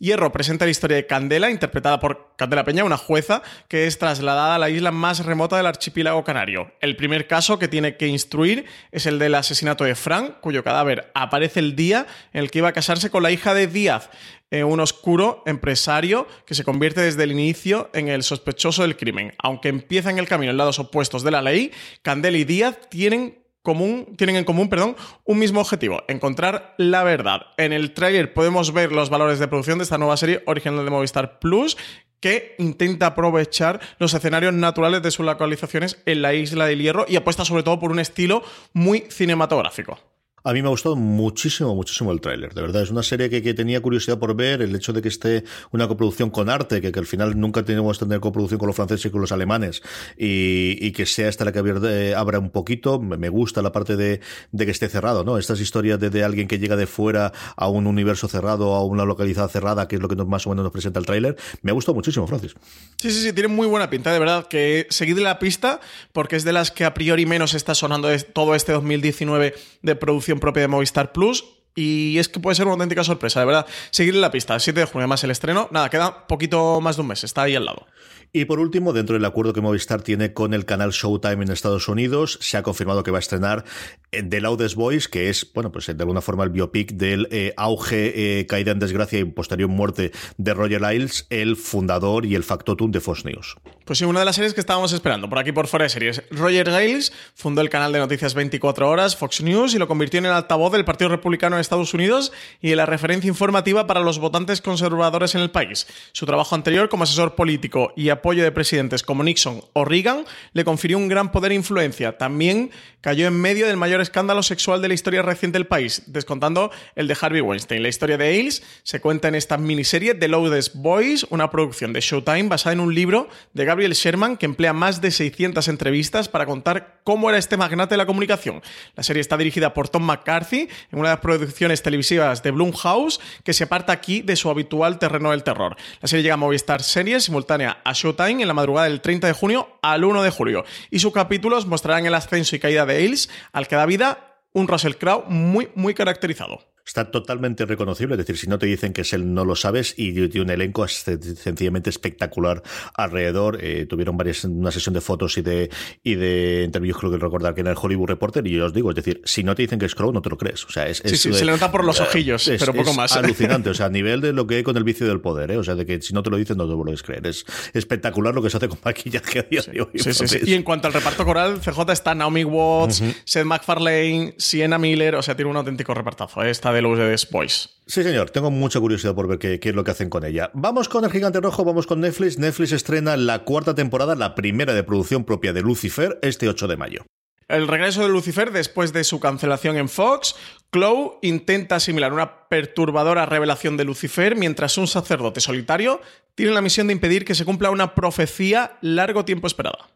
[0.00, 4.54] Hierro presenta la historia de Candela, interpretada por Candela Peña, una jueza que es trasladada
[4.54, 6.72] a la isla más remota del archipiélago canario.
[6.80, 11.10] El primer caso que tiene que instruir es el del asesinato de Frank, cuyo cadáver
[11.14, 14.08] aparece el día en el que iba a casarse con la hija de Díaz,
[14.50, 19.34] eh, un oscuro empresario que se convierte desde el inicio en el sospechoso del crimen.
[19.38, 24.14] Aunque empiezan el camino en lados opuestos de la ley, Candela y Díaz tienen común,
[24.16, 27.46] tienen en común, perdón, un mismo objetivo, encontrar la verdad.
[27.56, 30.90] En el tráiler podemos ver los valores de producción de esta nueva serie original de
[30.90, 31.76] Movistar Plus
[32.20, 37.16] que intenta aprovechar los escenarios naturales de sus localizaciones en la isla del Hierro y
[37.16, 38.42] apuesta sobre todo por un estilo
[38.72, 39.98] muy cinematográfico.
[40.42, 42.54] A mí me ha gustado muchísimo, muchísimo el tráiler.
[42.54, 44.62] De verdad, es una serie que, tenía curiosidad por ver.
[44.62, 48.06] El hecho de que esté una coproducción con arte, que, al final nunca tenemos que
[48.06, 49.82] tener coproducción con los franceses y con los alemanes,
[50.16, 53.00] y, que sea esta la que abra un poquito.
[53.00, 54.20] Me gusta la parte de,
[54.56, 55.38] que esté cerrado, ¿no?
[55.38, 59.48] Estas historias de, alguien que llega de fuera a un universo cerrado, a una localidad
[59.48, 61.36] cerrada, que es lo que más o menos nos presenta el tráiler.
[61.62, 62.54] Me ha gustado muchísimo, Francis.
[62.96, 64.48] Sí, sí, sí, tiene muy buena pinta, de verdad.
[64.48, 65.80] Que seguid la pista,
[66.12, 70.29] porque es de las que a priori menos está sonando todo este 2019 de producción
[70.38, 71.44] propia de Movistar Plus.
[71.74, 73.66] Y es que puede ser una auténtica sorpresa, de verdad.
[73.90, 75.68] Seguirle la pista, 7 de junio, más el estreno.
[75.70, 77.86] Nada, queda poquito más de un mes, está ahí al lado.
[78.32, 81.88] Y por último, dentro del acuerdo que Movistar tiene con el canal Showtime en Estados
[81.88, 83.64] Unidos, se ha confirmado que va a estrenar
[84.12, 87.52] eh, The Loudest Voice, que es, bueno, pues de alguna forma el biopic del eh,
[87.56, 92.44] auge, eh, caída en desgracia y posterior muerte de Roger Ailes, el fundador y el
[92.44, 93.56] factotum de Fox News.
[93.90, 96.22] Pues sí, una de las series que estábamos esperando por aquí por fuera de series.
[96.30, 100.26] Roger Ailes fundó el canal de noticias 24 horas, Fox News, y lo convirtió en
[100.26, 104.20] el altavoz del Partido Republicano en Estados Unidos y en la referencia informativa para los
[104.20, 105.88] votantes conservadores en el país.
[106.12, 110.64] Su trabajo anterior como asesor político y apoyo de presidentes como Nixon o Reagan le
[110.64, 112.16] confirió un gran poder e influencia.
[112.16, 116.70] También cayó en medio del mayor escándalo sexual de la historia reciente del país, descontando
[116.94, 117.82] el de Harvey Weinstein.
[117.82, 122.00] La historia de Ailes se cuenta en esta miniserie The Loudest Boys, una producción de
[122.00, 126.46] Showtime basada en un libro de Gabriel Sherman que emplea más de 600 entrevistas para
[126.46, 128.62] contar cómo era este magnate de la comunicación.
[128.94, 133.20] La serie está dirigida por Tom McCarthy en una de las producciones televisivas de Blumhouse
[133.42, 135.76] que se aparta aquí de su habitual terreno del terror.
[136.00, 139.32] La serie llega a Movistar Series simultánea a Showtime en la madrugada del 30 de
[139.32, 143.30] junio al 1 de julio y sus capítulos mostrarán el ascenso y caída de Ailes
[143.52, 148.14] al que da vida un Russell Crowe muy, muy caracterizado está totalmente reconocible.
[148.14, 149.94] Es decir, si no te dicen que es él, no lo sabes.
[149.96, 153.58] Y tiene un elenco sencillamente espectacular alrededor.
[153.62, 155.70] Eh, tuvieron varias, una sesión de fotos y de,
[156.02, 158.44] y de interviews, creo que recordar que era el Hollywood Reporter.
[158.44, 160.30] Y yo os digo, es decir, si no te dicen que es Crow, no te
[160.30, 160.64] lo crees.
[160.64, 163.12] O sea, es, sí, sí, se le nota por los ojillos, pero poco más.
[163.16, 163.70] alucinante.
[163.70, 165.52] O sea, a nivel de lo que hay con el vicio del poder.
[165.52, 165.58] ¿eh?
[165.58, 167.24] O sea, de que si no te lo dicen, no te lo puedes creer.
[167.28, 169.90] Es espectacular lo que se hace con maquillaje a día de hoy.
[169.94, 170.38] Sí.
[170.44, 175.14] Y en cuanto al reparto coral, CJ está Naomi Watts, Seth MacFarlane, Sienna Miller.
[175.14, 176.42] O sea, tiene un auténtico repartazo.
[176.42, 176.50] ¿eh?
[176.50, 177.70] Está de los de Boys.
[177.86, 178.30] Sí, señor.
[178.30, 180.50] Tengo mucha curiosidad por ver qué, es lo que hacen con ella.
[180.54, 182.38] Vamos con el Gigante Rojo, vamos con Netflix.
[182.38, 186.76] Netflix estrena la cuarta temporada, la primera de producción propia de Lucifer, este 8 de
[186.76, 187.04] mayo.
[187.48, 190.36] El regreso de Lucifer después de su cancelación en Fox,
[190.72, 196.00] Chloe intenta asimilar una perturbadora revelación de Lucifer mientras un sacerdote solitario
[196.36, 199.90] tiene la misión de impedir que se cumpla una profecía largo tiempo esperada.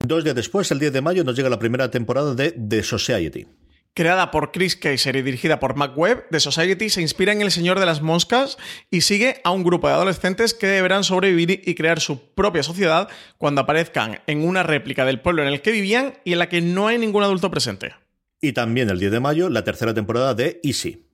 [0.00, 3.46] Dos días después, el 10 de mayo, nos llega la primera temporada de The Society.
[3.98, 7.50] Creada por Chris Kaiser y dirigida por Mac Webb, The Society se inspira en El
[7.50, 8.56] Señor de las Moscas
[8.92, 13.08] y sigue a un grupo de adolescentes que deberán sobrevivir y crear su propia sociedad
[13.38, 16.60] cuando aparezcan en una réplica del pueblo en el que vivían y en la que
[16.60, 17.96] no hay ningún adulto presente.
[18.40, 21.04] Y también el 10 de mayo, la tercera temporada de Easy.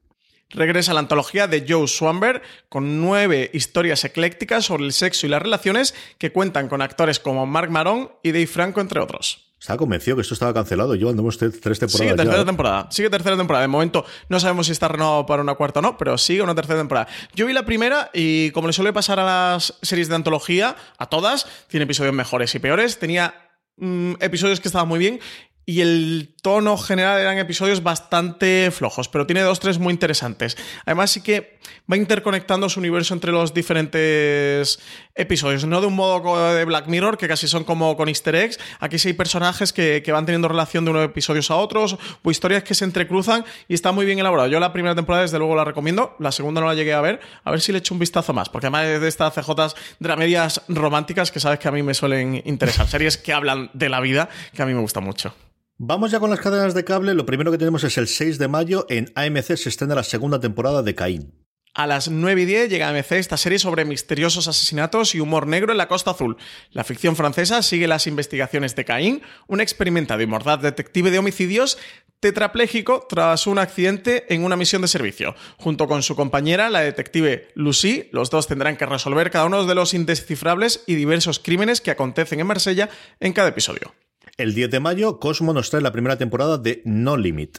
[0.50, 5.40] Regresa la antología de Joe Swamber con nueve historias eclécticas sobre el sexo y las
[5.40, 9.43] relaciones que cuentan con actores como Mark Maron y Dave Franco, entre otros.
[9.64, 10.94] Estaba convencido que esto estaba cancelado.
[10.94, 11.92] Yo andamos tres temporadas.
[11.92, 12.44] Sigue tercera ya.
[12.44, 12.86] temporada.
[12.90, 13.62] Sigue tercera temporada.
[13.62, 16.54] De momento no sabemos si está renovado para una cuarta o no, pero sigue una
[16.54, 17.08] tercera temporada.
[17.34, 21.06] Yo vi la primera y como le suele pasar a las series de antología, a
[21.06, 22.98] todas, tiene episodios mejores y peores.
[22.98, 23.32] Tenía
[23.78, 25.18] mm, episodios que estaban muy bien
[25.66, 30.56] y el tono general eran episodios bastante flojos, pero tiene dos, tres muy interesantes.
[30.84, 31.58] Además, sí que
[31.90, 34.78] va interconectando su universo entre los diferentes
[35.14, 38.58] episodios, no de un modo de Black Mirror, que casi son como con easter eggs.
[38.80, 42.30] Aquí sí hay personajes que, que van teniendo relación de unos episodios a otros, o
[42.30, 44.48] historias que se entrecruzan, y está muy bien elaborado.
[44.48, 46.14] Yo la primera temporada, desde luego, la recomiendo.
[46.18, 48.50] La segunda no la llegué a ver, a ver si le echo un vistazo más,
[48.50, 52.42] porque además es de estas CJs dramedias románticas que sabes que a mí me suelen
[52.44, 52.86] interesar.
[52.86, 55.34] Series que hablan de la vida, que a mí me gusta mucho.
[55.76, 57.14] Vamos ya con las cadenas de cable.
[57.14, 58.86] Lo primero que tenemos es el 6 de mayo.
[58.88, 61.34] En AMC se estrena la segunda temporada de Caín.
[61.74, 65.48] A las 9 y 10 llega a AMC esta serie sobre misteriosos asesinatos y humor
[65.48, 66.36] negro en la Costa Azul.
[66.70, 71.76] La ficción francesa sigue las investigaciones de Caín, un experimentado y mordaz detective de homicidios
[72.20, 75.34] tetrapléjico tras un accidente en una misión de servicio.
[75.58, 79.74] Junto con su compañera, la detective Lucy, los dos tendrán que resolver cada uno de
[79.74, 83.92] los indescifrables y diversos crímenes que acontecen en Marsella en cada episodio.
[84.36, 87.58] El 10 de mayo, Cosmo nos trae la primera temporada de No Limit.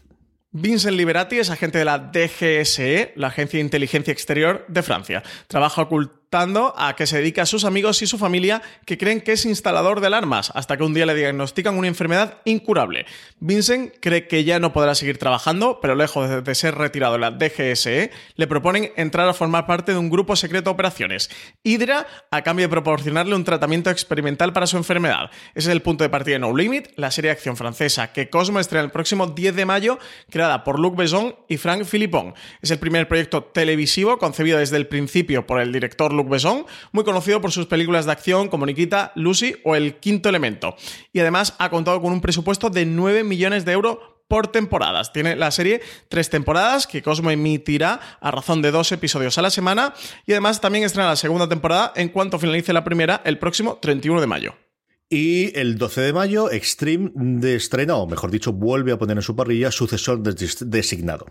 [0.52, 5.24] Vincent Liberati es agente de la DGSE, la Agencia de Inteligencia Exterior de Francia.
[5.48, 9.32] Trabaja oculto a que se dedica a sus amigos y su familia que creen que
[9.32, 13.06] es instalador de alarmas, hasta que un día le diagnostican una enfermedad incurable.
[13.40, 17.32] Vincent cree que ya no podrá seguir trabajando, pero lejos de ser retirado de la
[17.32, 21.30] DGSE, le proponen entrar a formar parte de un grupo secreto de operaciones.
[21.64, 25.32] Hydra, a cambio de proporcionarle un tratamiento experimental para su enfermedad.
[25.54, 28.30] Ese es el punto de partida de No Limit, la serie de acción francesa que
[28.30, 32.34] Cosmo estrena el próximo 10 de mayo, creada por Luc Besson y Frank Philippon.
[32.62, 37.04] Es el primer proyecto televisivo concebido desde el principio por el director Luc Besson, muy
[37.04, 40.76] conocido por sus películas de acción como Nikita, Lucy o El Quinto Elemento.
[41.14, 45.14] Y además ha contado con un presupuesto de 9 millones de euros por temporadas.
[45.14, 49.50] Tiene la serie tres temporadas que Cosmo emitirá a razón de dos episodios a la
[49.50, 49.94] semana
[50.26, 54.22] y además también estrena la segunda temporada en cuanto finalice la primera el próximo 31
[54.22, 54.56] de mayo.
[55.08, 59.22] Y el 12 de mayo, Extreme de estrena, o mejor dicho, vuelve a poner en
[59.22, 61.28] su parrilla sucesor designado.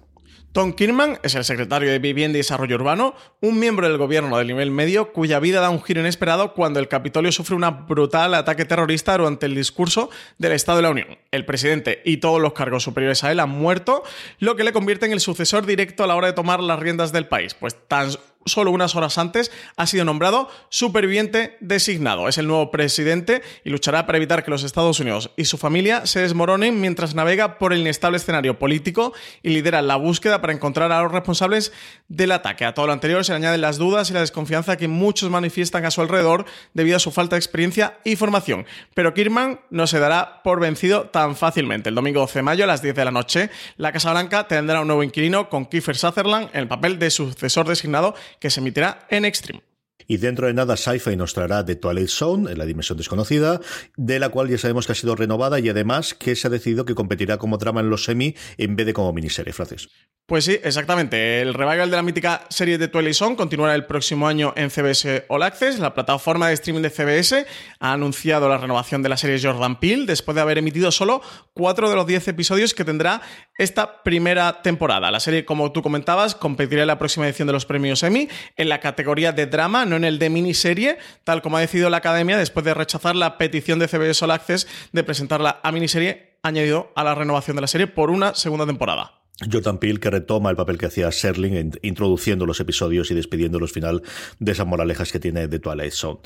[0.54, 4.46] Tom Kirman es el secretario de Vivienda y Desarrollo Urbano, un miembro del gobierno del
[4.46, 8.64] nivel medio cuya vida da un giro inesperado cuando el Capitolio sufre un brutal ataque
[8.64, 11.18] terrorista durante el discurso del Estado de la Unión.
[11.32, 14.04] El presidente y todos los cargos superiores a él han muerto,
[14.38, 17.10] lo que le convierte en el sucesor directo a la hora de tomar las riendas
[17.10, 18.10] del país, pues tan
[18.46, 22.28] solo unas horas antes, ha sido nombrado superviviente designado.
[22.28, 26.06] Es el nuevo presidente y luchará para evitar que los Estados Unidos y su familia
[26.06, 30.92] se desmoronen mientras navega por el inestable escenario político y lidera la búsqueda para encontrar
[30.92, 31.72] a los responsables
[32.08, 32.64] del ataque.
[32.64, 35.90] A todo lo anterior se añaden las dudas y la desconfianza que muchos manifiestan a
[35.90, 38.66] su alrededor debido a su falta de experiencia y formación.
[38.94, 41.88] Pero Kirman no se dará por vencido tan fácilmente.
[41.88, 44.80] El domingo 12 de mayo a las 10 de la noche, la Casa Blanca tendrá
[44.80, 49.06] un nuevo inquilino con Kiefer Sutherland en el papel de sucesor designado que se emitirá
[49.10, 49.62] en Extreme.
[50.06, 53.60] Y dentro de nada, Sci-Fi nos traerá The Twilight Zone, en la dimensión desconocida,
[53.96, 56.84] de la cual ya sabemos que ha sido renovada y además que se ha decidido
[56.84, 59.88] que competirá como drama en los semi en vez de como miniserie, francés.
[60.26, 61.42] Pues sí, exactamente.
[61.42, 65.26] El revival de la mítica serie de Twilight Zone continuará el próximo año en CBS
[65.28, 65.78] All Access.
[65.78, 67.44] La plataforma de streaming de CBS
[67.78, 71.20] ha anunciado la renovación de la serie Jordan Peele después de haber emitido solo
[71.52, 73.20] cuatro de los diez episodios que tendrá
[73.58, 75.10] esta primera temporada.
[75.10, 78.70] La serie, como tú comentabas, competirá en la próxima edición de los premios Emmy en
[78.70, 82.38] la categoría de drama, no en el de miniserie, tal como ha decidido la Academia
[82.38, 87.04] después de rechazar la petición de CBS All Access de presentarla a miniserie añadido a
[87.04, 89.23] la renovación de la serie por una segunda temporada.
[89.40, 93.72] Jordan Peele que retoma el papel que hacía Serling introduciendo los episodios y despidiendo los
[93.72, 94.02] final
[94.38, 96.20] de esas moralejas que tiene de Twilight Zone.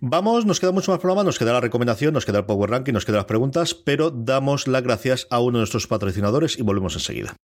[0.00, 2.92] Vamos, nos queda mucho más programa, nos queda la recomendación, nos queda el Power Ranking,
[2.92, 6.94] nos quedan las preguntas, pero damos las gracias a uno de nuestros patrocinadores y volvemos
[6.94, 7.34] enseguida.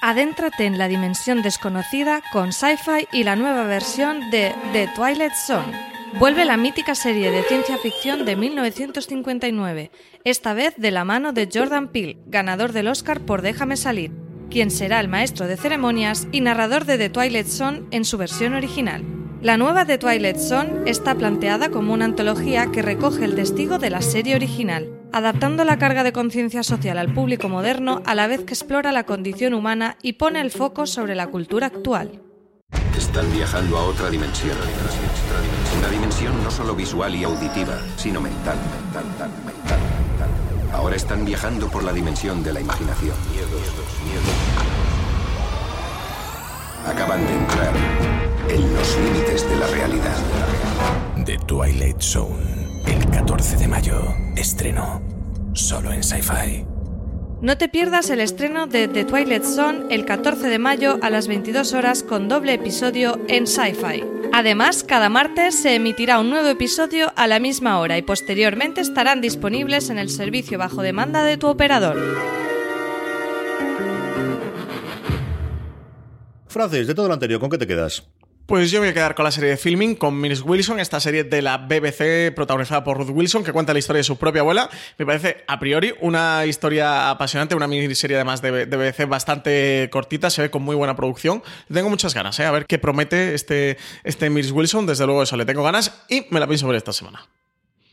[0.00, 5.92] Adéntrate en la dimensión desconocida con Sci-Fi y la nueva versión de The Twilight Zone.
[6.18, 9.90] Vuelve la mítica serie de ciencia ficción de 1959,
[10.24, 14.10] esta vez de la mano de Jordan Peele, ganador del Oscar por Déjame salir
[14.52, 18.52] quien será el maestro de ceremonias y narrador de The Twilight Zone en su versión
[18.52, 19.02] original.
[19.40, 23.90] La nueva The Twilight Zone está planteada como una antología que recoge el testigo de
[23.90, 24.98] la serie original.
[25.14, 29.04] adaptando la carga de conciencia social al público moderno a la vez que explora la
[29.04, 32.22] condición humana y pone el foco sobre la cultura actual.
[32.96, 34.56] Están viajando a otra dimensión.
[35.78, 39.91] Una dimensión no solo visual y auditiva, sino mental, mental, mental, mental.
[40.72, 43.14] Ahora están viajando por la dimensión de la imaginación.
[46.86, 47.74] Acaban de entrar
[48.48, 50.16] en los límites de la realidad.
[51.24, 55.00] The Twilight Zone, el 14 de mayo, estreno,
[55.52, 56.71] solo en Sci-Fi.
[57.42, 61.26] No te pierdas el estreno de The Twilight Zone el 14 de mayo a las
[61.26, 64.04] 22 horas con doble episodio en Sci-Fi.
[64.32, 69.20] Además, cada martes se emitirá un nuevo episodio a la misma hora y posteriormente estarán
[69.20, 71.98] disponibles en el servicio bajo demanda de tu operador.
[76.46, 78.08] Francis, de todo lo anterior, ¿con qué te quedas?
[78.46, 80.98] Pues yo me voy a quedar con la serie de filming con Miss Wilson, esta
[80.98, 84.40] serie de la BBC protagonizada por Ruth Wilson, que cuenta la historia de su propia
[84.40, 84.68] abuela.
[84.98, 90.42] Me parece, a priori, una historia apasionante, una miniserie además de, BBC bastante cortita, se
[90.42, 91.42] ve con muy buena producción.
[91.72, 92.44] Tengo muchas ganas, ¿eh?
[92.44, 96.26] a ver qué promete este, este Miss Wilson, desde luego eso le tengo ganas y
[96.30, 97.28] me la pienso ver esta semana.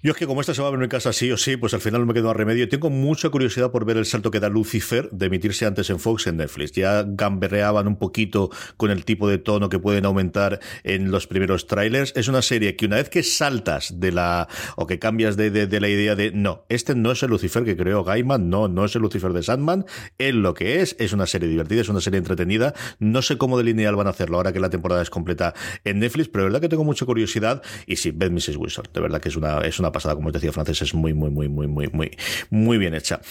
[0.01, 1.73] Yo es que como esta se va a ver en casa sí o sí, pues
[1.73, 2.69] al final no me quedo a remedio.
[2.69, 6.25] Tengo mucha curiosidad por ver el salto que da Lucifer de emitirse antes en Fox
[6.27, 6.71] en Netflix.
[6.71, 11.67] Ya gamberreaban un poquito con el tipo de tono que pueden aumentar en los primeros
[11.67, 12.13] trailers.
[12.15, 15.79] Es una serie que una vez que saltas de la, o que cambias de, de,
[15.81, 18.95] la idea de, no, este no es el Lucifer que creó Gaiman, no, no es
[18.95, 19.85] el Lucifer de Sandman,
[20.17, 22.73] es lo que es, es una serie divertida, es una serie entretenida.
[22.99, 25.99] No sé cómo de lineal van a hacerlo ahora que la temporada es completa en
[25.99, 27.61] Netflix, pero de verdad que tengo mucha curiosidad.
[27.85, 28.55] Y sí, ved Mrs.
[28.55, 31.13] Wilson, de verdad que es una, es una pasada, como os decía francés, es muy,
[31.13, 32.17] muy, muy, muy, muy, muy,
[32.49, 33.21] muy bien hecha.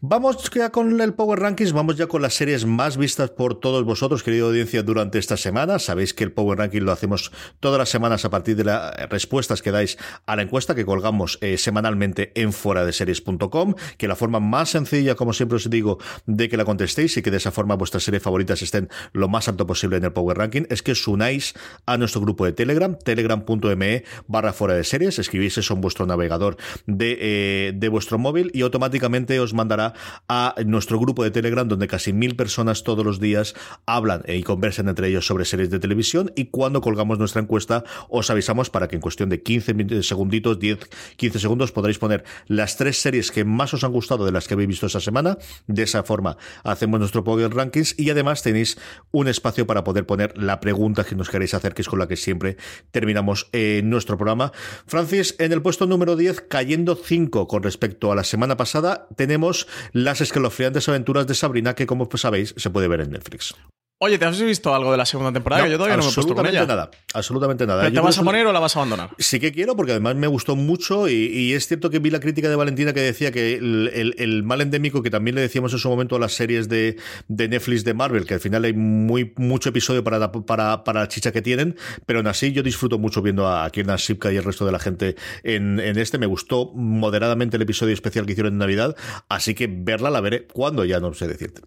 [0.00, 3.84] Vamos ya con el Power Rankings, vamos ya con las series más vistas por todos
[3.84, 5.78] vosotros, querida audiencia, durante esta semana.
[5.78, 9.62] Sabéis que el Power Ranking lo hacemos todas las semanas a partir de las respuestas
[9.62, 14.16] que dais a la encuesta que colgamos eh, semanalmente en fuera de series.com, que la
[14.16, 17.50] forma más sencilla, como siempre os digo, de que la contestéis y que de esa
[17.50, 20.92] forma vuestras series favoritas estén lo más alto posible en el Power Ranking, es que
[20.92, 21.54] os unáis
[21.86, 26.56] a nuestro grupo de Telegram, telegram.me barra fuera de series, escribís eso en vuestro navegador
[26.86, 29.94] de, eh, de vuestro móvil y automáticamente os mandará
[30.28, 33.54] a nuestro grupo de Telegram donde casi mil personas todos los días
[33.86, 38.30] hablan y conversan entre ellos sobre series de televisión y cuando colgamos nuestra encuesta os
[38.30, 40.78] avisamos para que en cuestión de 15 segunditos, 10,
[41.16, 44.54] 15 segundos podréis poner las tres series que más os han gustado de las que
[44.54, 45.38] habéis visto esa semana.
[45.66, 48.78] De esa forma hacemos nuestro Power Rankings y además tenéis
[49.10, 52.08] un espacio para poder poner la pregunta que nos queréis hacer, que es con la
[52.08, 52.56] que siempre
[52.90, 54.52] terminamos eh, nuestro programa.
[54.86, 59.66] Francis, en el puesto número 10 cayendo 5 con respecto a la semana pasada, tenemos
[59.92, 63.54] las escalofriantes aventuras de Sabrina, que como sabéis se puede ver en Netflix.
[64.02, 65.68] Oye, ¿te has visto algo de la segunda temporada?
[65.68, 66.64] yo todavía no me he puesto con ella.
[66.64, 67.90] nada, absolutamente nada.
[67.90, 69.10] ¿Te vas a poner o la vas a abandonar?
[69.18, 72.48] Sí que quiero, porque además me gustó mucho y, es cierto que vi la crítica
[72.48, 76.16] de Valentina que decía que el, mal endémico, que también le decíamos en su momento
[76.16, 76.96] a las series de,
[77.28, 81.30] Netflix de Marvel, que al final hay muy mucho episodio para, para, para la chicha
[81.30, 84.64] que tienen, pero aún así yo disfruto mucho viendo a Kiernan Shipka y el resto
[84.64, 86.16] de la gente en, en este.
[86.16, 88.96] Me gustó moderadamente el episodio especial que hicieron en Navidad,
[89.28, 91.60] así que verla la veré cuando ya no sé decirte.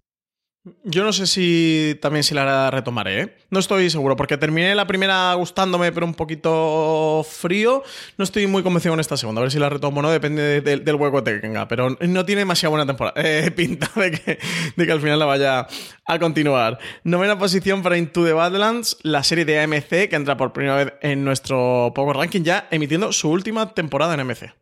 [0.82, 3.36] Yo no sé si también si la retomaré, ¿eh?
[3.50, 7.82] No estoy seguro, porque terminé la primera gustándome, pero un poquito frío.
[8.16, 9.40] No estoy muy convencido con esta segunda.
[9.40, 11.68] A ver si la retomo o no, depende del hueco que tenga.
[11.68, 13.14] Pero no tiene demasiada buena temporada.
[13.24, 14.38] Eh, pinta de que,
[14.76, 15.66] de que al final la vaya
[16.06, 16.78] a continuar.
[17.04, 20.94] Novena posición para Into the Badlands, la serie de AMC, que entra por primera vez
[21.00, 24.52] en nuestro Power Ranking, ya emitiendo su última temporada en AMC.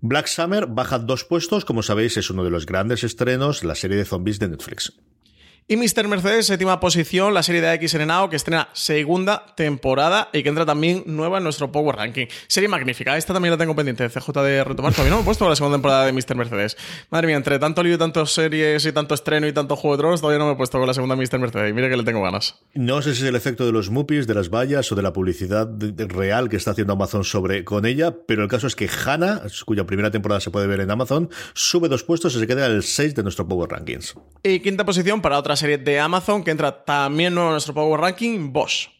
[0.00, 3.96] Black Summer baja dos puestos, como sabéis, es uno de los grandes estrenos, la serie
[3.96, 4.92] de zombies de Netflix.
[5.66, 6.08] Y Mr.
[6.08, 10.66] Mercedes, séptima posición, la serie de X Now, que estrena segunda temporada y que entra
[10.66, 12.26] también nueva en nuestro Power Ranking.
[12.48, 14.92] Serie magnífica, esta también la tengo pendiente CJ de retomar.
[14.92, 16.36] Todavía no me he puesto la segunda temporada de Mr.
[16.36, 16.76] Mercedes.
[17.08, 20.02] Madre mía, entre tanto lío y tantas series y tanto estreno y tanto juego de
[20.02, 21.38] tronos, todavía no me he puesto con la segunda Mr.
[21.38, 21.70] Mercedes.
[21.70, 22.56] Y mira que le tengo ganas.
[22.74, 25.14] No sé si es el efecto de los muppies, de las vallas o de la
[25.14, 29.40] publicidad real que está haciendo Amazon sobre con ella, pero el caso es que Hannah,
[29.64, 32.72] cuya primera temporada se puede ver en Amazon, sube dos puestos y se queda en
[32.72, 34.14] el 6 de nuestro Power Rankings.
[34.42, 38.00] Y quinta posición para otra serie de Amazon que entra también nuevo en nuestro Power
[38.00, 38.94] Ranking, Bosch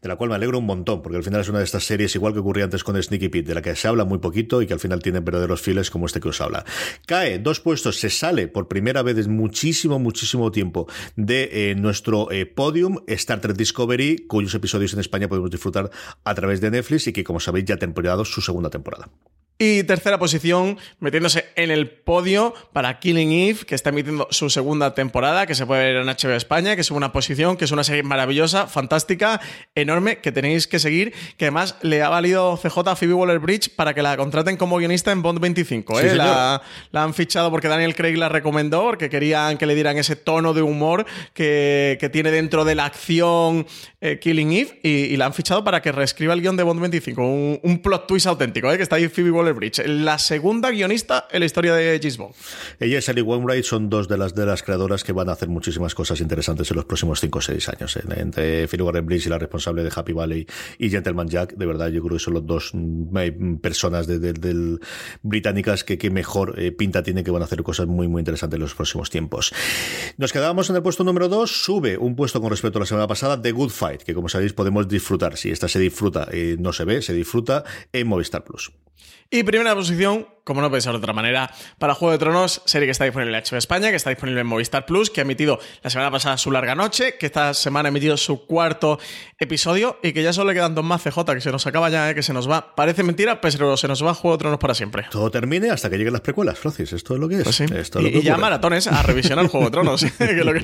[0.00, 2.14] de la cual me alegro un montón, porque al final es una de estas series,
[2.14, 4.66] igual que ocurría antes con Sneaky Pete, de la que se habla muy poquito y
[4.66, 6.64] que al final tienen verdaderos files como este que os habla.
[7.06, 12.30] Cae dos puestos, se sale por primera vez en muchísimo, muchísimo tiempo de eh, nuestro
[12.30, 15.90] eh, podium, Star Trek Discovery, cuyos episodios en España podemos disfrutar
[16.24, 19.08] a través de Netflix y que, como sabéis, ya ha temporado su segunda temporada.
[19.60, 24.94] Y tercera posición, metiéndose en el podio para Killing Eve, que está emitiendo su segunda
[24.94, 27.82] temporada, que se puede ver en HBO España, que es una posición, que es una
[27.82, 29.40] serie maravillosa, fantástica,
[29.74, 33.94] enorme, que tenéis que seguir, que además le ha valido CJ a Phoebe Waller-Bridge para
[33.94, 36.00] que la contraten como guionista en Bond 25.
[36.02, 36.14] ¿eh?
[36.14, 40.14] la, la, han fichado porque Daniel Craig la recomendó, porque querían que le dieran ese
[40.14, 41.04] tono de humor
[41.34, 43.66] que, que tiene dentro de la acción
[44.00, 47.22] eh, Killing Eve, y, la han fichado para que reescriba el guion de Bond 25.
[47.22, 48.76] Un, plot twist auténtico, ¿eh?
[48.76, 52.34] que está ahí Phoebe Waller Bridge, la segunda guionista en la historia de James Bond.
[52.78, 55.48] Ella y Sally Wainwright son dos de las, de las creadoras que van a hacer
[55.48, 57.98] muchísimas cosas interesantes en los próximos 5 o 6 años.
[58.16, 60.46] Entre Phoebe Waller Bridge y la responsable de Happy Valley
[60.78, 64.06] y Gentleman Jack, de verdad, yo creo que son los dos mm, personas
[65.22, 68.62] británicas que, mejor eh, pinta tienen que van a hacer cosas muy, muy interesantes en
[68.62, 69.52] los próximos tiempos.
[70.16, 73.06] Nos quedábamos en el puesto número 2, sube un puesto con respecto a la semana
[73.06, 75.36] pasada, The Good que como sabéis podemos disfrutar.
[75.36, 78.72] Si esta se disfruta, y no se ve, se disfruta en Movistar Plus.
[79.30, 82.86] Y primera posición, como no puede ser de otra manera, para Juego de Tronos, serie
[82.86, 85.60] que está disponible en HBO España, que está disponible en Movistar Plus, que ha emitido
[85.82, 88.98] la semana pasada su larga noche, que esta semana ha emitido su cuarto
[89.38, 92.08] episodio y que ya solo le quedan dos más CJ, que se nos acaba ya,
[92.08, 92.14] ¿eh?
[92.14, 92.74] que se nos va.
[92.74, 95.04] Parece mentira, pero se nos va Juego de Tronos para siempre.
[95.10, 96.94] Todo termine hasta que lleguen las precuelas, Francis.
[96.94, 97.44] Esto es lo que es.
[97.44, 100.60] Pues Esto y, ya maratones a revisionar Juego de Tronos, que es lo que,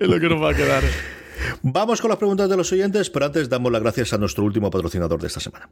[0.00, 0.82] es lo que nos va a quedar.
[1.62, 4.70] Vamos con las preguntas de los oyentes, pero antes damos las gracias a nuestro último
[4.70, 5.68] patrocinador de esta semana.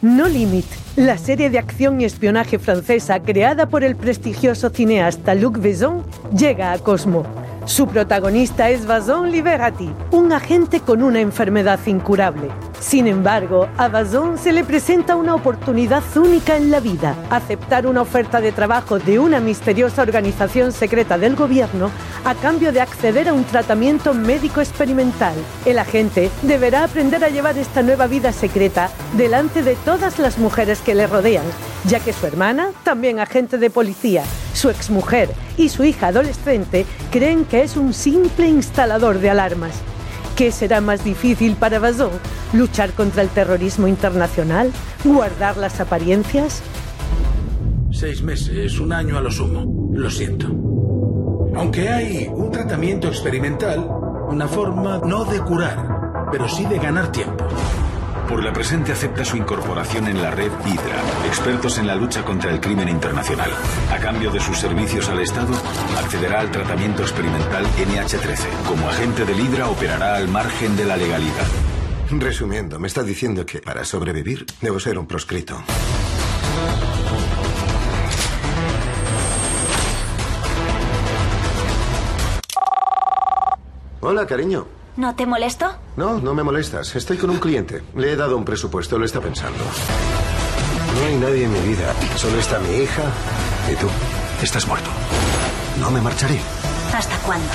[0.00, 5.58] No Limit, la serie de acción y espionaje francesa creada por el prestigioso cineasta Luc
[5.58, 6.04] Besson,
[6.36, 7.26] llega a Cosmo.
[7.68, 12.48] Su protagonista es Vazon Liberati, un agente con una enfermedad incurable.
[12.80, 18.00] Sin embargo, a Vazon se le presenta una oportunidad única en la vida, aceptar una
[18.00, 21.90] oferta de trabajo de una misteriosa organización secreta del gobierno
[22.24, 25.34] a cambio de acceder a un tratamiento médico experimental.
[25.66, 30.80] El agente deberá aprender a llevar esta nueva vida secreta delante de todas las mujeres
[30.80, 31.44] que le rodean,
[31.84, 34.24] ya que su hermana, también agente de policía,
[34.58, 39.72] su exmujer y su hija adolescente creen que es un simple instalador de alarmas.
[40.36, 42.10] ¿Qué será más difícil para Bazón?
[42.52, 44.72] ¿Luchar contra el terrorismo internacional?
[45.04, 46.62] ¿Guardar las apariencias?
[47.90, 49.90] Seis meses, un año a lo sumo.
[49.92, 50.48] Lo siento.
[51.56, 53.88] Aunque hay un tratamiento experimental,
[54.28, 57.46] una forma no de curar, pero sí de ganar tiempo.
[58.28, 62.50] Por la presente acepta su incorporación en la red Hydra, expertos en la lucha contra
[62.50, 63.50] el crimen internacional.
[63.90, 65.54] A cambio de sus servicios al Estado,
[65.98, 68.46] accederá al tratamiento experimental NH13.
[68.68, 71.46] Como agente del Hydra operará al margen de la legalidad.
[72.10, 75.62] Resumiendo, me está diciendo que para sobrevivir debo ser un proscrito.
[84.00, 84.66] Hola, cariño.
[84.98, 85.70] ¿No te molesto?
[85.96, 86.96] No, no me molestas.
[86.96, 87.84] Estoy con un cliente.
[87.94, 89.62] Le he dado un presupuesto, lo está pensando.
[90.96, 91.94] No hay nadie en mi vida.
[92.16, 93.04] Solo está mi hija
[93.70, 93.86] y tú.
[94.42, 94.90] Estás muerto.
[95.78, 96.40] No me marcharé.
[96.92, 97.46] ¿Hasta cuándo?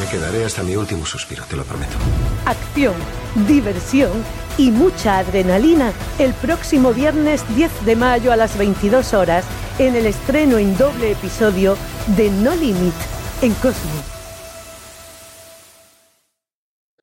[0.00, 1.98] Me quedaré hasta mi último suspiro, te lo prometo.
[2.46, 2.94] Acción,
[3.46, 4.12] diversión
[4.56, 9.44] y mucha adrenalina el próximo viernes 10 de mayo a las 22 horas
[9.78, 11.76] en el estreno en doble episodio
[12.16, 12.94] de No Limit
[13.42, 14.17] en Cosmo.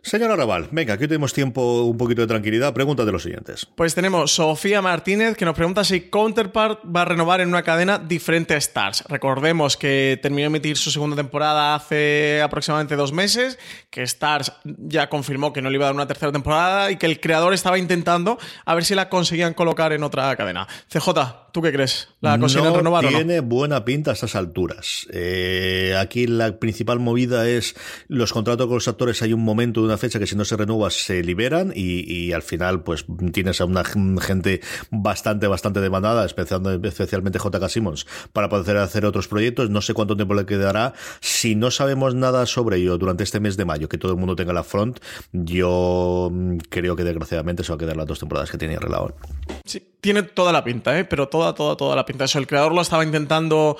[0.06, 2.76] Señora Raval, venga, aquí tenemos tiempo, un poquito de tranquilidad.
[2.76, 3.66] Preguntas de los siguientes.
[3.66, 7.98] Pues tenemos Sofía Martínez que nos pregunta si Counterpart va a renovar en una cadena
[7.98, 9.04] diferente a Stars.
[9.10, 13.58] Recordemos que terminó de emitir su segunda temporada hace aproximadamente dos meses,
[13.90, 17.08] que Stars ya confirmó que no le iba a dar una tercera temporada y que
[17.08, 20.68] el creador estaba intentando a ver si la conseguían colocar en otra cadena.
[20.88, 22.10] CJ, ¿tú qué crees?
[22.20, 23.48] ¿La consiguen no renovar tiene o no?
[23.48, 25.08] buena pinta a estas alturas.
[25.14, 27.78] Eh, aquí la principal movida es
[28.10, 29.22] los contratos con los actores.
[29.22, 32.34] Hay un momento de una fecha que si no se renueva se liberan y, y,
[32.34, 34.60] al final pues tienes a una gente
[34.92, 39.70] bastante, bastante demandada, especialmente, especialmente JK Simmons, para poder hacer otros proyectos.
[39.70, 40.92] No sé cuánto tiempo le quedará.
[41.22, 44.36] Si no sabemos nada sobre ello durante este mes de mayo, que todo el mundo
[44.36, 45.00] tenga la front,
[45.32, 46.30] yo
[46.68, 49.16] creo que desgraciadamente se va a quedar las dos temporadas que tiene arreglado.
[49.64, 51.04] Sí, tiene toda la pinta, ¿eh?
[51.04, 52.26] pero toda, toda, toda la pinta.
[52.26, 53.76] Eso, el creador lo estaba intentando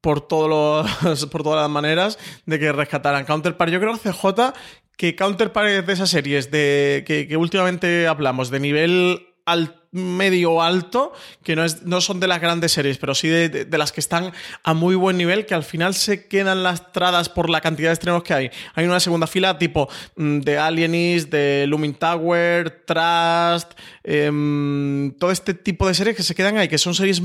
[0.00, 2.16] por, todos los, por todas las maneras
[2.46, 3.72] de que rescataran Counterpart.
[3.72, 4.54] Yo creo, CJ,
[4.96, 10.60] que Counterpart es de esas series de, que, que últimamente hablamos, de nivel al, medio
[10.60, 13.92] alto, que no, es, no son de las grandes series, pero sí de, de, las
[13.92, 14.32] que están
[14.62, 18.22] a muy buen nivel, que al final se quedan lastradas por la cantidad de estrenos
[18.24, 18.50] que hay.
[18.74, 23.72] Hay una segunda fila tipo mm, de Alienist, de Looming Tower, Trust,
[24.02, 27.22] eh, todo este tipo de series que se quedan ahí, que son series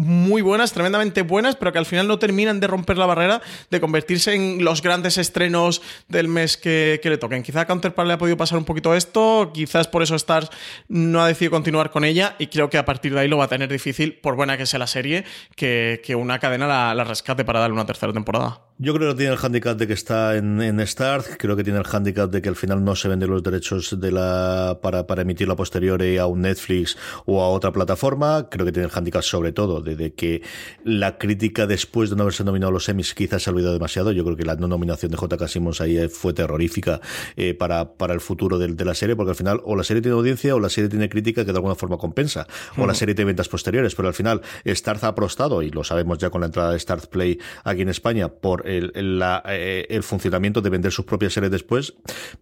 [0.00, 3.80] muy buenas, tremendamente buenas, pero que al final no terminan de romper la barrera de
[3.80, 7.42] convertirse en los grandes estrenos del mes que, le toquen.
[7.42, 10.48] Quizá a Counterpart le ha podido pasar un poquito esto, quizás por eso Stars
[10.88, 13.44] no ha decidido continuar con ella y creo que a partir de ahí lo va
[13.44, 15.24] a tener difícil, por buena que sea la serie,
[15.54, 18.69] que, una cadena la rescate para darle una tercera temporada.
[18.82, 21.80] Yo creo que tiene el handicap de que está en, en, Start, creo que tiene
[21.80, 25.20] el handicap de que al final no se venden los derechos de la para, para
[25.20, 28.48] emitirlo a posteriori a un Netflix o a otra plataforma.
[28.48, 30.40] Creo que tiene el handicap sobre todo de, que
[30.82, 34.12] la crítica después de no haberse nominado los Emmys quizás se ha olvidado demasiado.
[34.12, 35.46] Yo creo que la no nominación de J.K.
[35.48, 37.02] Simmons ahí fue terrorífica
[37.36, 40.00] eh, para, para el futuro de, de, la serie, porque al final o la serie
[40.00, 42.46] tiene audiencia o la serie tiene crítica que de alguna forma compensa,
[42.78, 46.16] o la serie tiene ventas posteriores, pero al final Starz ha apostado, y lo sabemos
[46.16, 50.60] ya con la entrada de Starz Play aquí en España, por el, eh, el, funcionamiento
[50.60, 51.94] de vender sus propias series después.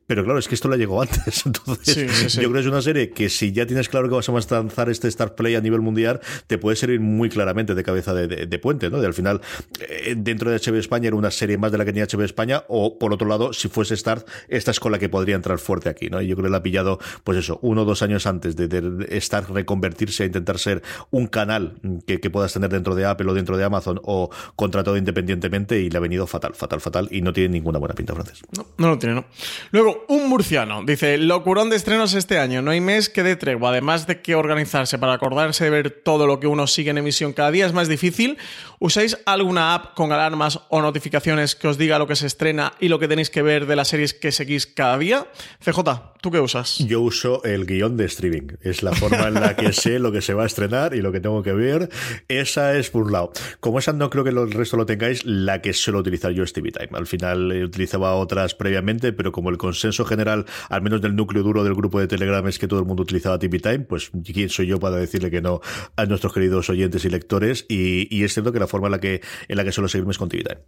[0.07, 1.47] Pero claro, es que esto le llegó antes.
[1.47, 4.55] Entonces, yo creo que es una serie que si ya tienes claro que vas a
[4.55, 8.59] lanzar este Star Play a nivel mundial, te puede servir muy claramente de cabeza de,
[8.59, 9.01] puente, ¿no?
[9.01, 9.41] De al final,
[9.81, 12.65] eh, dentro de HBO España era una serie más de la que tenía HBO España,
[12.69, 15.89] o por otro lado, si fuese Star, esta es con la que podría entrar fuerte
[15.89, 16.21] aquí, ¿no?
[16.21, 18.69] Y yo creo que la ha pillado, pues eso, uno o dos años antes de,
[18.69, 23.31] de, Star reconvertirse a intentar ser un canal que, que puedas tener dentro de Apple
[23.31, 27.23] o dentro de Amazon o contratado independientemente y le ha venido fatal fatal, fatal y
[27.23, 28.43] no tiene ninguna buena pinta francés.
[28.57, 29.25] No, no lo tiene, no.
[29.71, 30.83] Luego, un murciano.
[30.85, 32.63] Dice, locurón de estrenos este año.
[32.63, 33.71] No hay mes que dé tregua.
[33.71, 37.33] Además de que organizarse para acordarse de ver todo lo que uno sigue en emisión
[37.33, 38.39] cada día es más difícil.
[38.79, 42.89] ¿Usáis alguna app con alarmas o notificaciones que os diga lo que se estrena y
[42.89, 45.27] lo que tenéis que ver de las series que seguís cada día?
[45.65, 45.81] CJ,
[46.21, 46.79] ¿tú qué usas?
[46.79, 48.57] Yo uso el guion de streaming.
[48.63, 51.13] Es la forma en la que sé lo que se va a estrenar y lo
[51.13, 51.89] que tengo que ver.
[52.29, 53.33] Esa es por un lado.
[53.61, 56.71] Como esa no creo que el resto lo tengáis, la que suelo utilizar yo TV
[56.71, 56.91] Time.
[56.93, 61.43] Al final eh, utilizaba otras previamente, pero como el consenso general, al menos del núcleo
[61.43, 64.49] duro del grupo de Telegram, es que todo el mundo utilizaba TV Time, pues quién
[64.49, 65.61] soy yo para decirle que no
[65.97, 67.67] a nuestros queridos oyentes y lectores.
[67.69, 70.19] Y, es cierto que la forma en la que, en la que suelo seguirme es
[70.19, 70.61] con TV Time.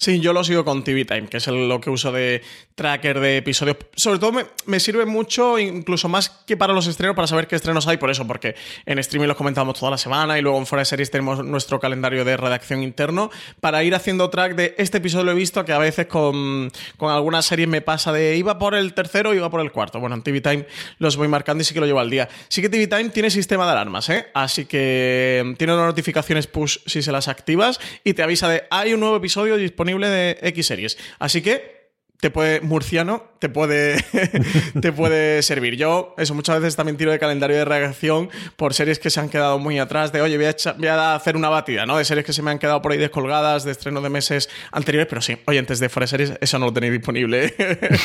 [0.00, 2.40] Sí, yo lo sigo con TV Time, que es lo que uso de
[2.76, 3.78] tracker de episodios.
[3.96, 4.32] Sobre todo
[4.66, 8.08] me, sirve mucho, incluso más que para los estrenos, para saber qué estrenos hay, por
[8.08, 8.54] eso, porque
[8.86, 11.80] en streaming los comentamos toda la semana y luego en Fuera de Series tenemos nuestro
[11.80, 13.30] calendario de redacción interno
[13.60, 17.12] para ir haciendo track de este episodio lo he visto, que a veces con, con
[17.12, 20.00] algunas series me pasa de iba por el tercero, iba por el cuarto.
[20.00, 20.66] Bueno, en TV Time
[20.98, 22.28] los voy marcando y sí que lo llevo al día.
[22.48, 24.26] Sí que TV Time tiene sistema de alarmas, ¿eh?
[24.34, 28.94] Así que tiene unas notificaciones push si se las activas y te avisa de hay
[28.94, 30.98] un nuevo episodio disponible de X series.
[31.18, 31.77] Así que
[32.20, 34.04] te puede, murciano, te puede,
[34.80, 35.76] te puede servir.
[35.76, 39.28] Yo, eso, muchas veces también tiro de calendario de reacción por series que se han
[39.28, 41.96] quedado muy atrás, de, oye, voy a, voy a hacer una batida, ¿no?
[41.96, 45.06] De series que se me han quedado por ahí descolgadas, de estreno de meses anteriores,
[45.08, 47.54] pero sí, oye, antes de fuera series, eso no lo tenéis disponible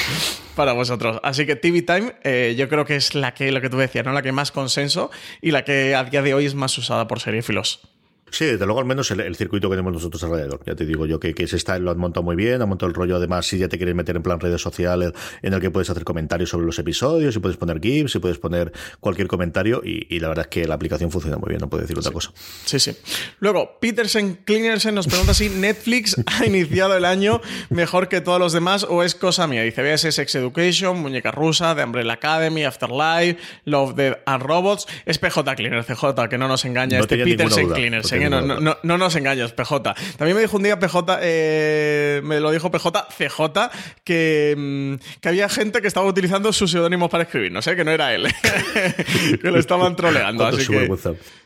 [0.55, 1.19] para vosotros.
[1.23, 4.05] Así que TV Time, eh, yo creo que es la que, lo que tú decías,
[4.05, 4.13] ¿no?
[4.13, 5.09] La que más consenso
[5.41, 7.92] y la que a día de hoy es más usada por seriefilos.
[8.33, 10.59] Sí, desde luego al menos el, circuito que tenemos nosotros alrededor.
[10.65, 12.89] Ya te digo yo que, que se está, lo han montado muy bien, han montado
[12.89, 15.13] el rollo además si ya te quieres meter en plan redes sociales
[15.43, 18.39] en el que puedes hacer comentarios sobre los episodios, y puedes poner GIFs, y puedes
[18.39, 21.81] poner cualquier comentario y, la verdad es que la aplicación funciona muy bien, no puedo
[21.81, 22.31] decir otra cosa.
[22.65, 22.97] Sí, sí.
[23.39, 28.51] Luego, Petersen Cleanersen nos pregunta si Netflix ha iniciado el año mejor que todos los
[28.51, 29.61] demás o es cosa mía.
[29.61, 34.87] Dice, veas Sex Education, Muñeca Rusa, The Umbrella Academy, Afterlife, Love, Dead and Robots.
[35.05, 38.22] Es PJ Cleaner, CJ, que no nos engaña este Petersen Cleanersen.
[38.29, 39.93] No, no, no, nos engañes, PJ.
[40.17, 43.69] También me dijo un día PJ, eh, me lo dijo PJ, CJ,
[44.03, 47.83] que, mm, que había gente que estaba utilizando sus seudónimos para escribir, no sé, que
[47.83, 48.27] no era él,
[49.41, 50.45] que lo estaban troleando.
[50.45, 50.89] así que,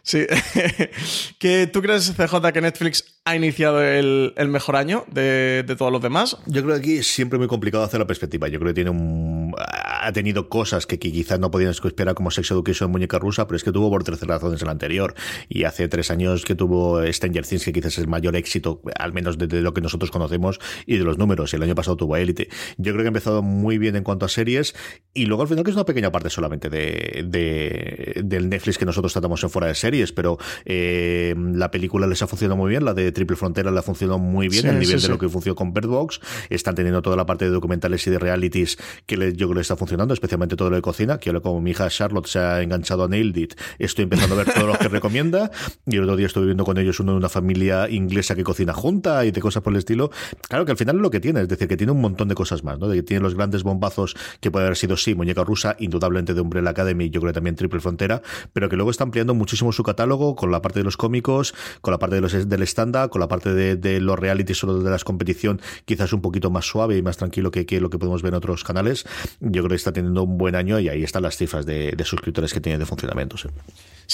[0.08, 0.26] sí.
[1.39, 6.38] ¿Que ¿Tú crees, CJ, que Netflix ha iniciado el, mejor año de, todos los demás?
[6.45, 8.47] Yo creo que aquí es siempre muy complicado hacer la perspectiva.
[8.47, 12.51] Yo creo que tiene un, ha tenido cosas que, quizás no podían esperar como Sex
[12.51, 15.14] Education Muñeca Rusa, pero es que tuvo por terceras razones el anterior.
[15.49, 19.12] Y hace tres años que tuvo Stranger Things, que quizás es el mayor éxito, al
[19.14, 21.51] menos de, lo que nosotros conocemos y de los números.
[21.51, 22.47] Y el año pasado tuvo Elite.
[22.78, 24.74] Yo creo que ha empezado muy bien en cuanto a series
[25.14, 29.12] y luego al final que es una pequeña parte solamente de, del Netflix que nosotros
[29.12, 32.93] tratamos en fuera de series, pero eh, la película les ha funcionado muy bien, la
[32.93, 35.74] de Triple Frontera le ha funcionado muy bien, el nivel de lo que funcionó con
[35.74, 36.20] Bird Box.
[36.50, 39.76] Están teniendo toda la parte de documentales y de realities que yo creo que está
[39.76, 43.04] funcionando, especialmente todo lo de cocina, que ahora como mi hija Charlotte se ha enganchado
[43.04, 45.52] a Nailed It, estoy empezando a ver todo lo que recomienda
[45.86, 48.74] y el otro día estoy viendo con ellos uno de una familia inglesa que cocina
[48.74, 50.12] junta y de cosas por el estilo.
[50.48, 52.36] Claro que al final es lo que tiene, es decir, que tiene un montón de
[52.36, 52.88] cosas más, ¿no?
[52.88, 56.41] De que tiene los grandes bombazos que puede haber sido, sí, Muñeca Rusa, indudablemente de
[56.41, 58.22] Umbrella Academy, yo creo que también Triple Frontera,
[58.54, 61.92] pero que luego está ampliando muchísimo su catálogo con la parte de los cómicos, con
[61.92, 65.04] la parte de los del stand con la parte de, los reality solo de las
[65.04, 68.38] competición, quizás un poquito más suave y más tranquilo que, lo que podemos ver en
[68.38, 69.06] otros canales.
[69.40, 72.54] Yo creo que está teniendo un buen año y ahí están las cifras de, suscriptores
[72.54, 73.38] que tiene de funcionamiento.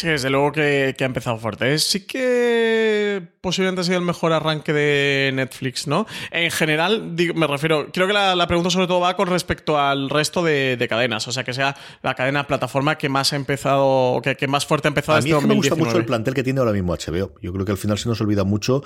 [0.01, 1.77] Desde luego que, ha empezado fuerte.
[1.79, 6.07] Sí que posiblemente ha sido el mejor arranque de Netflix, ¿no?
[6.31, 10.43] En general, me refiero, creo que la, pregunta sobre todo va con respecto al resto
[10.43, 14.47] de, cadenas, o sea, que sea la cadena plataforma que más ha empezado, que, que
[14.47, 16.73] más fuerte ha empezado a mí este me gusta mucho el plantel que tiene ahora
[16.73, 17.33] mismo HBO.
[17.41, 18.83] Yo creo que al final se nos olvida mucho,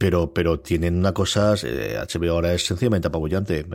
[0.00, 3.66] pero, pero tienen una cosa, HBO eh, ahora es sencillamente apabullante.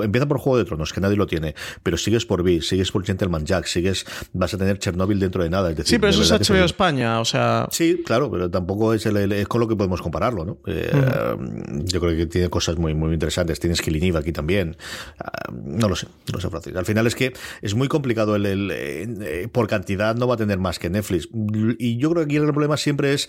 [0.00, 3.04] empieza por Juego de Tronos, que nadie lo tiene, pero sigues por V, sigues por
[3.04, 5.70] Gentleman Jack, sigues, vas a tener Chernobyl dentro de nada.
[5.70, 7.66] Es decir, sí, pero eso es HBO España, o sea.
[7.72, 10.58] Sí, claro, pero tampoco es, el, es con lo que podemos compararlo, ¿no?
[10.68, 10.92] Eh,
[11.82, 13.58] yo creo que tiene cosas muy, muy interesantes.
[13.58, 14.76] Tienes Killing aquí también.
[15.18, 16.76] Ah, no lo sé, no lo sé, Francis.
[16.76, 20.58] Al final es que es muy complicado el, eh, por cantidad no va a tener
[20.58, 21.28] más que Netflix.
[21.78, 23.28] Y yo creo que aquí el problema siempre es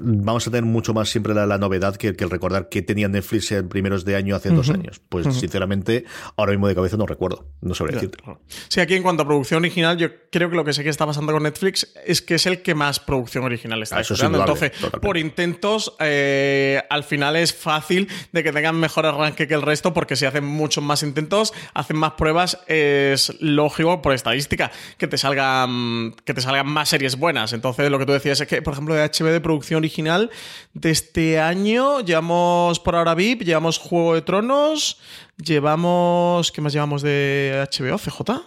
[0.00, 3.68] vamos a tener mucho más siempre la, novedad que, el recordar que tenía Netflix en
[3.68, 5.00] primeros de año hace dos años.
[5.08, 6.04] Pues sinceramente,
[6.36, 7.46] ahora mismo de cabeza no recuerdo.
[7.60, 8.22] No sabría decirte.
[8.68, 11.06] Sí, aquí en cuanto a producción original, yo creo que lo que sé que está
[11.06, 15.16] pasando con Netflix es que es el que más producción original está ah, Entonces, por
[15.16, 20.16] intentos, eh, al final es fácil de que tengan mejor arranque que el resto, porque
[20.16, 26.14] si hacen muchos más intentos, hacen más pruebas, es lógico por estadística que te salgan,
[26.24, 27.52] que te salgan más series buenas.
[27.52, 30.30] Entonces, lo que tú decías es que, por ejemplo, de HB de producción original,
[30.74, 34.98] de este año llevamos por ahora VIP, llevamos Juego de Tronos,
[35.38, 36.52] llevamos.
[36.52, 37.96] ¿Qué más llevamos de HBO?
[37.96, 38.42] ¿CJ?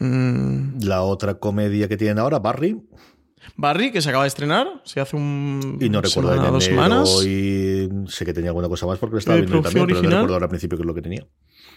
[0.00, 0.80] Mm.
[0.82, 2.78] La otra comedia que tienen ahora, Barry.
[3.56, 5.78] Barry, que se acaba de estrenar, se hace un.
[5.80, 7.24] Y no recuerdo semana, dos semanas.
[7.24, 10.34] Y sé que tenía alguna cosa más porque lo estaba viendo también, pero no recuerdo
[10.34, 11.26] ahora al principio qué es lo que tenía.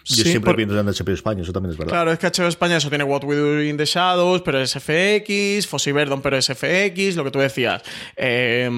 [0.05, 0.57] Yo siempre por...
[0.57, 1.93] viendo en HBO España, eso también es verdad.
[1.93, 4.73] Claro, es que HBO España eso tiene What We Do in the Shadows, pero es
[4.73, 7.81] FX, Fossi Verdon, pero es FX, lo que tú decías.
[8.17, 8.69] Eh,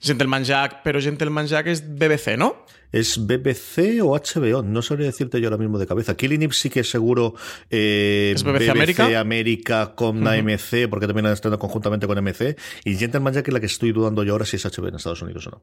[0.00, 2.66] Gentleman Jack, pero Gentleman Jack es BBC, ¿no?
[2.92, 4.62] ¿Es BBC o HBO?
[4.62, 6.16] No sabría decirte yo ahora mismo de cabeza.
[6.16, 7.34] Killing Eve sí que es seguro
[7.70, 9.20] eh, ¿Es BBC, América?
[9.20, 12.58] América con AMC, porque también han estado conjuntamente con AMC.
[12.84, 15.22] Y Gentleman Jack es la que estoy dudando yo ahora si es HBO en Estados
[15.22, 15.62] Unidos o no.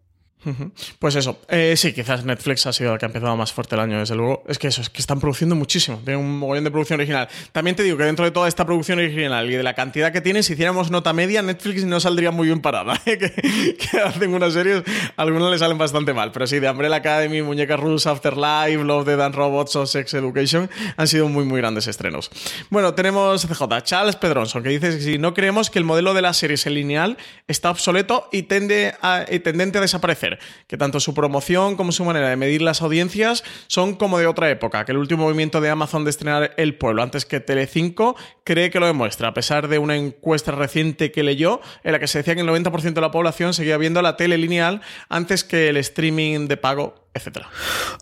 [1.00, 3.82] Pues eso, eh, sí, quizás Netflix ha sido el que ha empezado más fuerte el
[3.82, 4.44] año, desde luego.
[4.48, 7.28] Es que eso, es que están produciendo muchísimo, tienen un mogollón de producción original.
[7.52, 10.22] También te digo que dentro de toda esta producción original y de la cantidad que
[10.22, 13.02] tiene, si hiciéramos nota media, Netflix no saldría muy bien parada.
[13.06, 13.18] ¿eh?
[13.18, 14.84] que, hacen unas series,
[15.18, 19.16] algunas le salen bastante mal, pero sí, de Umbrella Academy, Muñeca Rules, Afterlife, Love, the
[19.16, 22.30] Dance Robots o Sex Education han sido muy, muy grandes estrenos.
[22.70, 26.22] Bueno, tenemos CJ, Charles Pedronson, que dice que si no creemos que el modelo de
[26.22, 27.18] las series en lineal
[27.48, 30.25] está obsoleto y, tende a, y tendente a desaparecer
[30.68, 34.50] que tanto su promoción como su manera de medir las audiencias son como de otra
[34.50, 38.70] época, que el último movimiento de Amazon de estrenar El Pueblo antes que Telecinco cree
[38.70, 42.20] que lo demuestra, a pesar de una encuesta reciente que leyó en la que se
[42.20, 45.78] decía que el 90% de la población seguía viendo la tele lineal antes que el
[45.78, 47.50] streaming de pago etcétera.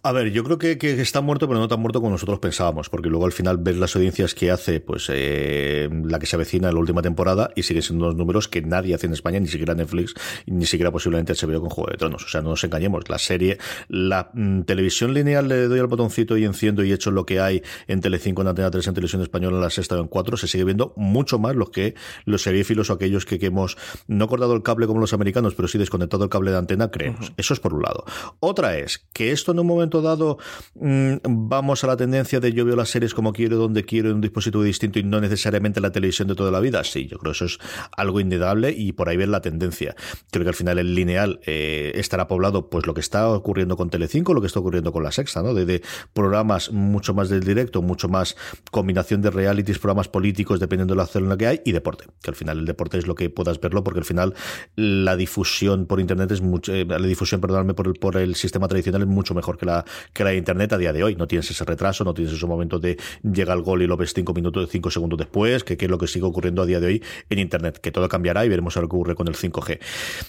[0.01, 3.09] A ver, yo creo que, está muerto, pero no tan muerto como nosotros pensábamos, porque
[3.09, 6.73] luego al final ves las audiencias que hace, pues eh, la que se avecina en
[6.73, 9.75] la última temporada y sigue siendo unos números que nadie hace en España, ni siquiera
[9.75, 10.15] Netflix,
[10.47, 12.25] ni siquiera posiblemente HBO con Juego de Tronos.
[12.25, 16.35] O sea, no nos engañemos, la serie, la mm, televisión lineal le doy al botoncito
[16.35, 19.57] y enciendo y hecho lo que hay en Telecinco, en Antena 3, en Televisión Española,
[19.57, 21.93] en la sexta o en cuatro, se sigue viendo mucho más los que
[22.25, 25.77] los seriéfilos o aquellos que, hemos no cortado el cable como los americanos, pero sí
[25.77, 27.33] desconectado el cable de antena, creemos.
[27.35, 28.05] Eso es por un lado.
[28.39, 30.39] Otra es que esto en un momento dado
[30.75, 34.15] mm, vamos a la tendencia de yo veo las series como quiero, donde quiero, en
[34.15, 36.83] un dispositivo distinto y no necesariamente la televisión de toda la vida.
[36.83, 37.59] Sí, yo creo que eso es
[37.95, 39.95] algo indudable y por ahí ver la tendencia.
[40.31, 43.89] Creo que al final el lineal eh, estará poblado pues lo que está ocurriendo con
[43.89, 45.53] Telecinco, lo que está ocurriendo con la Sexta, ¿no?
[45.53, 45.81] De,
[46.13, 48.35] programas mucho más del directo, mucho más
[48.71, 52.05] combinación de realities, programas políticos, dependiendo de la zona que hay, y deporte.
[52.21, 54.33] Que al final el deporte es lo que puedas verlo, porque al final
[54.75, 58.67] la difusión por internet es mucho, eh, la difusión, perdóname, por el, por el sistema
[58.67, 59.83] tradicional es mucho mejor que la,
[60.13, 61.15] que la Internet a día de hoy.
[61.15, 64.13] No tienes ese retraso, no tienes ese momento de llega el gol y lo ves
[64.13, 67.03] cinco minutos, cinco segundos después, que, es lo que sigue ocurriendo a día de hoy
[67.29, 69.79] en Internet, que todo cambiará y veremos a lo que ocurre con el 5G.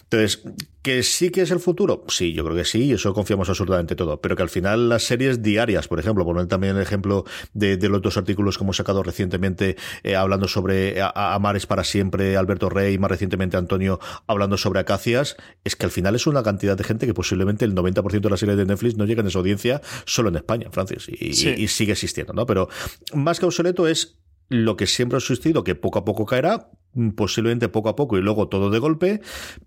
[0.02, 0.42] Entonces,
[0.82, 2.04] ¿que sí que es el futuro?
[2.08, 5.04] Sí, yo creo que sí, y eso confiamos absolutamente todo, pero que al final las
[5.04, 9.02] series diarias, por ejemplo, poner también el ejemplo de, los dos artículos que hemos sacado
[9.02, 14.80] recientemente eh, hablando sobre Amares para siempre, Alberto Rey, y más recientemente Antonio hablando sobre
[14.80, 18.30] Acacias, es que al final es una cantidad de gente que posiblemente el 90% de
[18.30, 21.68] las series de Netflix no llegan a esa audiencia solo en España, Francis, y, y
[21.68, 22.46] sigue existiendo, ¿no?
[22.46, 22.68] Pero
[23.12, 26.70] más que obsoleto es lo que siempre ha existido, que poco a poco caerá,
[27.16, 29.20] posiblemente poco a poco y luego todo de golpe,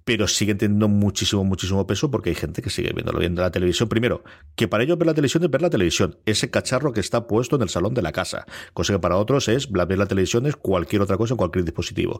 [0.03, 3.89] pero siguen teniendo muchísimo, muchísimo peso porque hay gente que sigue viéndolo viendo la televisión.
[3.89, 4.23] Primero,
[4.55, 7.55] que para ellos ver la televisión es ver la televisión, ese cacharro que está puesto
[7.55, 10.55] en el salón de la casa, cosa que para otros es ver la televisión es
[10.55, 12.19] cualquier otra cosa en cualquier dispositivo.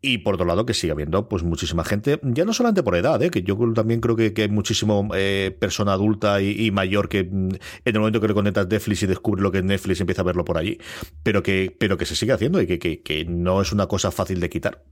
[0.00, 3.22] Y por otro lado, que sigue habiendo pues muchísima gente, ya no solamente por edad,
[3.22, 3.30] ¿eh?
[3.30, 7.48] que yo también creo que, hay muchísimo eh, persona adulta y, mayor que mm,
[7.84, 10.24] en el momento que le conectas Netflix y descubre lo que es Netflix empieza a
[10.24, 10.78] verlo por allí,
[11.22, 14.31] pero que, pero que se sigue haciendo y que, que no es una cosa fácil
[14.40, 14.82] de quitar.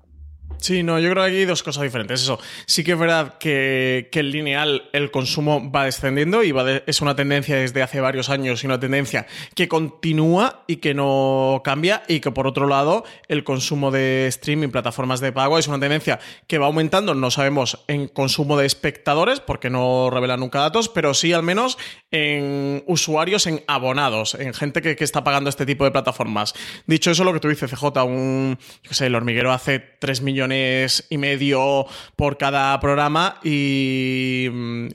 [0.61, 2.21] Sí, no, yo creo que aquí hay dos cosas diferentes.
[2.23, 6.71] Eso, sí que es verdad que, que el lineal, el consumo va descendiendo y va
[6.87, 11.63] es una tendencia desde hace varios años y una tendencia que continúa y que no
[11.65, 15.81] cambia y que por otro lado el consumo de streaming, plataformas de pago es una
[15.81, 20.91] tendencia que va aumentando, no sabemos en consumo de espectadores porque no revelan nunca datos,
[20.91, 21.79] pero sí al menos
[22.11, 26.55] en usuarios, en abonados, en gente que, que está pagando este tipo de plataformas.
[26.87, 30.50] Dicho eso, lo que tú dices, CJ, un, yo sé, el hormiguero hace 3 millones
[30.53, 31.87] y medio
[32.17, 34.47] por cada programa y,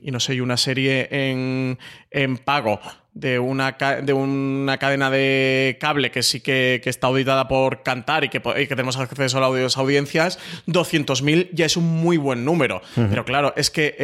[0.02, 1.78] y no sé, y una serie en,
[2.12, 2.80] en pago
[3.16, 8.30] de una, de una cadena de cable que sí que, está auditada por Cantar y
[8.30, 10.38] que, que tenemos acceso a las audiencias,
[10.68, 12.82] 200.000 ya es un muy buen número.
[12.94, 13.96] Pero claro, es que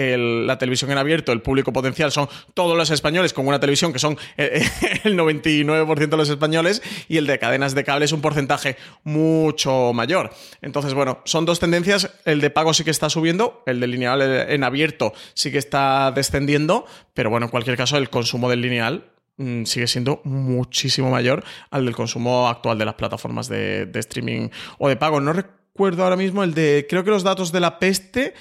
[0.46, 4.00] la televisión en abierto, el público potencial son todos los españoles con una televisión que
[4.00, 8.78] son el 99% de los españoles y el de cadenas de cable es un porcentaje
[9.04, 10.32] mucho mayor.
[10.62, 12.12] Entonces, bueno, son dos tendencias.
[12.24, 16.12] El de pago sí que está subiendo, el de lineal en abierto sí que está
[16.12, 19.01] descendiendo, pero bueno, en cualquier caso, el consumo del lineal
[19.42, 24.90] mm, sigue siendo muchísimo mayor al del consumo actual de las plataformas de, streaming o
[24.90, 25.20] de pago.
[25.20, 28.34] No recuerdo ahora mismo el de, creo que los datos de la peste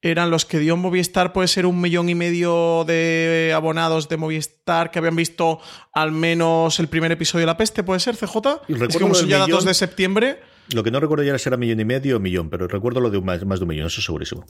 [0.00, 4.90] eran los que dio Movistar, puede ser un millón y medio de abonados de Movistar
[4.90, 5.58] que habían visto
[5.92, 8.36] al menos el primer episodio de La Peste, ¿puede ser, CJ?
[8.68, 10.40] Es que como son ya datos de septiembre...
[10.72, 13.20] Lo que no recuerdo ya era millón y medio o millón, pero recuerdo lo de
[13.20, 14.44] más, más de un millón, eso segurísimo.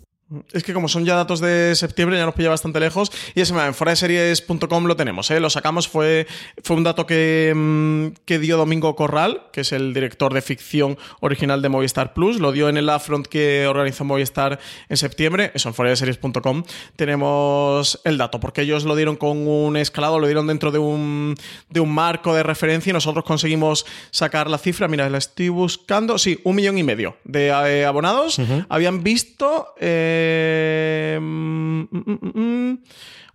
[0.53, 3.11] Es que como son ya datos de septiembre, ya nos pilla bastante lejos.
[3.35, 5.41] Y ese en fuera de series.com lo tenemos, ¿eh?
[5.41, 5.89] lo sacamos.
[5.89, 6.27] Fue,
[6.63, 10.99] fue un dato que, mm, que, dio Domingo Corral, que es el director de ficción
[11.21, 12.41] original de Movistar Plus.
[12.41, 14.59] Lo dio en el Afront que organizó Movistar
[14.91, 15.51] en septiembre.
[15.55, 16.63] Eso en fuera de series.com
[16.97, 21.37] tenemos el dato, porque ellos lo dieron con un escalado, lo dieron dentro de un,
[21.71, 24.89] de un marco de referencia y nosotros conseguimos sacar la cifra.
[24.89, 26.19] Mira, la estoy buscando.
[26.19, 29.75] Sí, un millón y medio de eh, abonados habían visto.
[29.81, 32.79] Eh, eh, mm, mm, mm,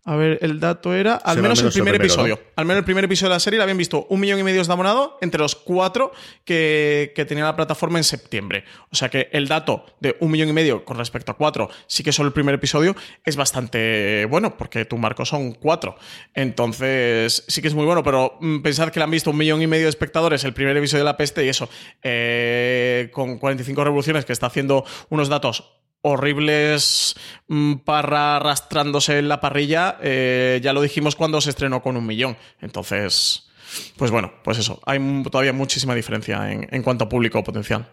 [0.06, 1.16] a ver, el dato era.
[1.16, 2.38] Al menos, el primer episodio.
[2.58, 4.62] Al menos el primer episodio de la serie la habían visto un millón y medio
[4.62, 6.12] de abonado entre los cuatro
[6.44, 8.66] que, tenía la plataforma en septiembre.
[8.92, 12.04] O sea que el dato de un millón y medio con respecto a cuatro, sí
[12.04, 15.96] que solo el primer episodio, es bastante bueno, porque tu marco son cuatro.
[16.34, 19.68] Entonces, sí que es muy bueno, pero pensad que le han visto un millón y
[19.68, 21.70] medio de espectadores el primer episodio de La Peste y eso,
[22.02, 27.16] eh, con 45 revoluciones, que está haciendo unos datos horribles
[27.48, 32.06] mm, para arrastrándose en la parrilla, eh, ya lo dijimos cuando se estrenó con un
[32.06, 32.38] millón.
[32.62, 33.50] Entonces,
[33.98, 35.00] pues bueno, pues eso, hay
[35.32, 37.88] todavía muchísima diferencia en, en cuanto a público potencial.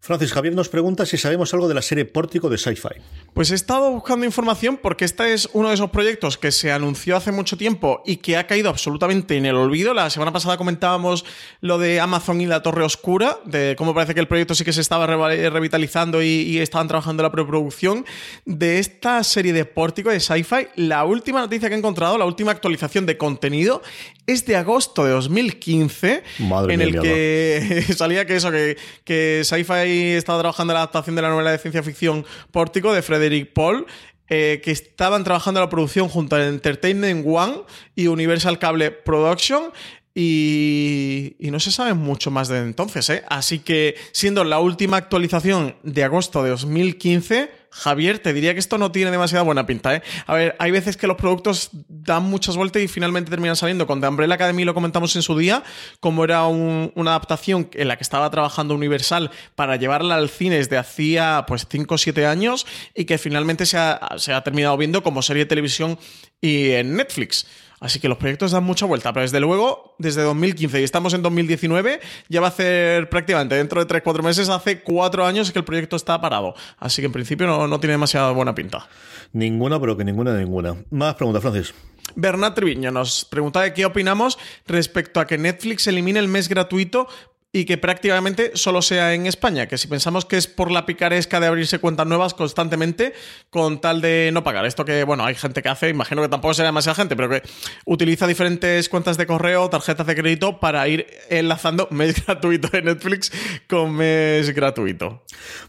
[0.00, 3.00] Francis Javier nos pregunta si sabemos algo de la serie Pórtico de Sci-Fi.
[3.34, 7.16] Pues he estado buscando información porque este es uno de esos proyectos que se anunció
[7.16, 9.94] hace mucho tiempo y que ha caído absolutamente en el olvido.
[9.94, 11.24] La semana pasada comentábamos
[11.60, 14.72] lo de Amazon y la Torre Oscura, de cómo parece que el proyecto sí que
[14.72, 18.06] se estaba revitalizando y, estaban trabajando en la preproducción.
[18.44, 22.52] De esta serie de Pórtico de Sci-Fi, la última noticia que he encontrado, la última
[22.52, 23.82] actualización de contenido,
[24.26, 26.22] es de agosto de 2015,
[26.68, 31.22] en el que salía que eso, que, que Sci-Fi estaba trabajando en la adaptación de
[31.22, 33.86] la novela de ciencia ficción Pórtico de Frederick Paul.
[34.30, 37.62] Eh, que estaban trabajando en la producción junto a Entertainment One
[37.94, 39.72] y Universal Cable Production
[40.14, 43.22] y, y, no se sabe mucho más de entonces, ¿eh?
[43.28, 48.76] Así que, siendo la última actualización de agosto de 2015, Javier, te diría que esto
[48.76, 50.02] no tiene demasiada buena pinta, ¿eh?
[50.26, 53.86] A ver, hay veces que los productos dan muchas vueltas y finalmente terminan saliendo.
[53.86, 55.62] Con The Umbrella Academy lo comentamos en su día,
[56.00, 60.76] como era una adaptación en la que estaba trabajando Universal para llevarla al cine desde
[60.76, 65.02] hacía pues 5 o 7 años y que finalmente se ha, se ha terminado viendo
[65.02, 65.98] como serie de televisión
[66.40, 67.46] y en Netflix.
[67.80, 71.22] Así que los proyectos dan mucha vuelta, pero desde luego, desde 2015 y estamos en
[71.22, 75.64] 2019, ya va a hacer prácticamente dentro de 3-4 meses, hace 4 años que el
[75.64, 76.54] proyecto está parado.
[76.78, 78.88] Así que en principio no, tiene demasiada buena pinta.
[79.32, 80.76] Ninguna, pero que ninguna de ninguna.
[80.90, 81.74] Más preguntas, Francis.
[82.16, 87.06] Bernat Triviño nos pregunta de qué opinamos respecto a que Netflix elimine el mes gratuito
[87.50, 91.40] y que prácticamente solo sea en España, que si pensamos que es por la picaresca
[91.40, 93.14] de abrirse cuentas nuevas constantemente
[93.48, 94.66] con tal de no pagar.
[94.66, 97.42] Esto que, bueno, hay gente que hace, imagino que tampoco será demasiada gente, pero que
[97.86, 103.32] utiliza diferentes cuentas de correo, tarjetas de crédito para ir enlazando mes gratuito de Netflix
[103.66, 105.24] con mes gratuito.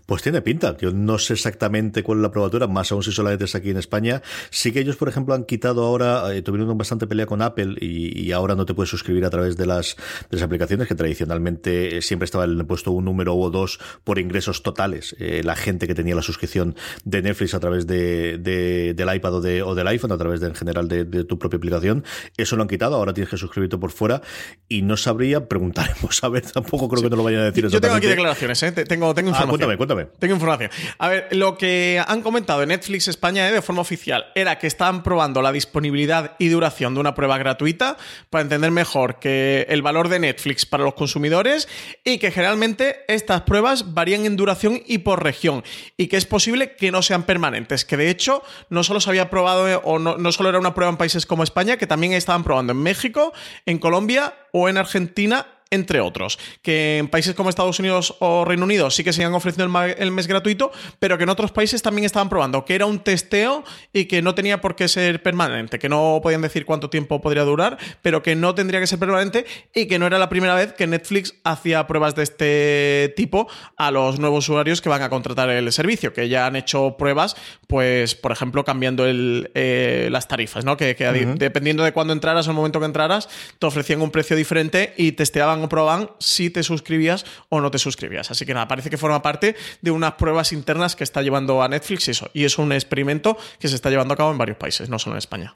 [0.06, 0.76] Pues tiene pinta.
[0.78, 3.78] Yo no sé exactamente cuál es la probatura, más aún si solamente es aquí en
[3.78, 4.22] España.
[4.50, 8.30] Sí que ellos, por ejemplo, han quitado ahora, eh, tuvieron bastante pelea con Apple y,
[8.30, 9.96] ahora no te puedes suscribir a través de las,
[10.30, 14.20] de las aplicaciones que tradicionalmente eh, siempre estaba el puesto un número o dos por
[14.20, 15.16] ingresos totales.
[15.20, 19.42] Eh, la gente que tenía la suscripción de Netflix a través de, del iPad o,
[19.42, 22.04] de, o, del iPhone, a través de, en general de, tu propia aplicación,
[22.38, 22.96] eso lo han quitado.
[22.96, 24.22] Ahora tienes que suscribirte por fuera
[24.68, 26.24] y no sabría, preguntaremos.
[26.30, 27.68] A ver, tampoco creo que no lo vayan a decir.
[27.68, 28.72] Yo tengo aquí declaraciones, ¿eh?
[28.72, 29.50] tengo, tengo ah, información.
[29.50, 30.06] cuéntame, cuéntame.
[30.20, 30.72] Tengo información.
[30.98, 35.04] A ver, lo que han comentado en Netflix España de forma oficial era que estaban
[35.04, 37.98] probando la disponibilidad y duración de una prueba gratuita
[38.30, 41.59] para entender mejor que el valor de Netflix para los consumidores
[42.04, 45.64] y que generalmente estas pruebas varían en duración y por región
[45.98, 49.30] y que es posible que no sean permanentes, que de hecho no solo se había
[49.30, 52.14] probado eh, o no, no solo era una prueba en países como España, que también
[52.14, 53.34] estaban probando en México,
[53.66, 56.40] en Colombia o en Argentina entre otros.
[56.62, 60.12] Que en países como Estados Unidos o Reino Unido sí que se han ofrecido el,
[60.12, 63.64] mes gratuito, pero que en otros países también estaban probando, que era un testeo
[63.94, 67.44] y que no tenía por qué ser permanente, que no podían decir cuánto tiempo podría
[67.44, 70.74] durar, pero que no tendría que ser permanente y que no era la primera vez
[70.74, 73.48] que Netflix hacía pruebas de este tipo
[73.78, 77.36] a los nuevos usuarios que van a contratar el servicio, que ya han hecho pruebas,
[77.68, 80.78] pues, por ejemplo, cambiando eh, las tarifas, ¿no?
[80.78, 80.96] Que,
[81.38, 85.12] dependiendo de cuándo entraras o el momento que entraras, te ofrecían un precio diferente y
[85.14, 88.32] testeaban o probaban si te suscribías o no te suscribías.
[88.32, 91.68] Así que nada, parece que forma parte de unas pruebas internas que está llevando a
[91.68, 92.30] Netflix y eso.
[92.34, 95.16] Y es un experimento que se está llevando a cabo en varios países, no solo
[95.16, 95.56] en España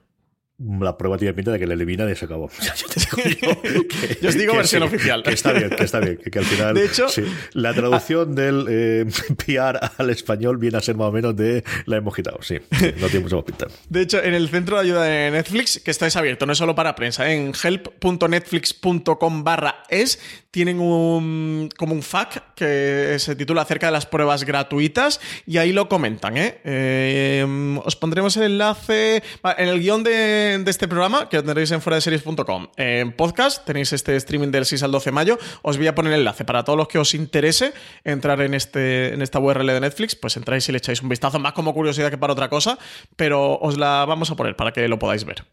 [0.60, 2.50] la prueba tiene pinta de que le eliminan y se acabó.
[4.22, 5.24] yo, os digo versión oficial.
[5.24, 6.18] Que está bien, que está bien.
[6.18, 6.76] Que, al final.
[6.76, 7.08] De hecho,
[7.54, 9.06] la traducción del eh,
[9.46, 12.42] PR al español viene a ser más o menos de la hemos quitado.
[12.42, 12.58] Sí,
[13.00, 13.68] no tiene mucho más pinta.
[13.90, 16.76] De hecho, en el centro de ayuda de Netflix, que estáis abierto, no es solo
[16.76, 20.20] para prensa, en help.netflix.com barra es,
[20.54, 25.74] tienen un, como un FAQ que se titula acerca de las pruebas gratuitas y ahí
[25.74, 26.38] lo comentan.
[26.38, 26.62] ¿eh?
[26.64, 29.24] eh os pondremos el enlace
[29.58, 32.68] en el guion de este programa, que tendréis en fuera de series.com.
[32.78, 35.40] En podcast tenéis este streaming del 6 al 12 de mayo.
[35.64, 37.74] Os voy a poner el enlace para todos los que os interese
[38.04, 41.40] entrar en, este, en esta URL de Netflix, pues entráis y le echáis un vistazo,
[41.40, 42.78] más como curiosidad que para otra cosa,
[43.16, 45.46] pero os la vamos a poner para que lo podáis ver.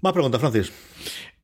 [0.00, 0.70] Más preguntas, Francis.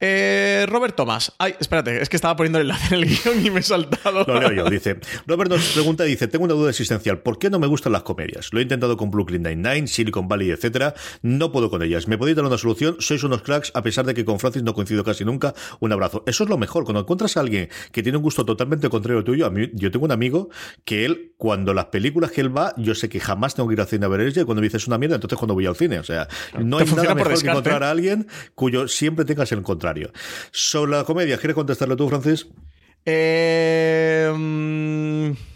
[0.01, 1.33] Eh, Robert Thomas.
[1.39, 4.25] Ay, espérate, es que estaba poniendo el enlace en el guion y me he saltado.
[4.27, 4.99] Lo leo yo, dice.
[5.27, 7.21] Robert nos pregunta, dice, tengo una duda existencial.
[7.21, 8.53] ¿Por qué no me gustan las comedias?
[8.53, 10.95] Lo he intentado con Brooklyn Nine-Nine, Silicon Valley, etcétera.
[11.23, 12.09] No puedo con ellas.
[12.09, 12.97] ¿Me podéis dar una solución?
[12.99, 15.55] Sois unos cracks, a pesar de que con Francis no coincido casi nunca.
[15.81, 16.25] Un abrazo.
[16.27, 16.85] Eso es lo mejor.
[16.85, 20.05] Cuando encuentras a alguien que tiene un gusto totalmente contrario tuyo, a mí, yo tengo
[20.05, 20.51] un amigo
[20.85, 23.81] que él, cuando las películas que él va, yo sé que jamás tengo que ir
[23.81, 25.77] al cine a ver ella, y cuando me dices una mierda, entonces cuando voy al
[25.77, 25.99] cine.
[25.99, 26.29] O sea,
[26.59, 29.63] no hay nada mejor que encontrar a alguien cuyo siempre tengas el
[30.53, 32.47] Sobre la comedia, ¿quieres contestarle tú, Francis?
[33.07, 34.33] Eh,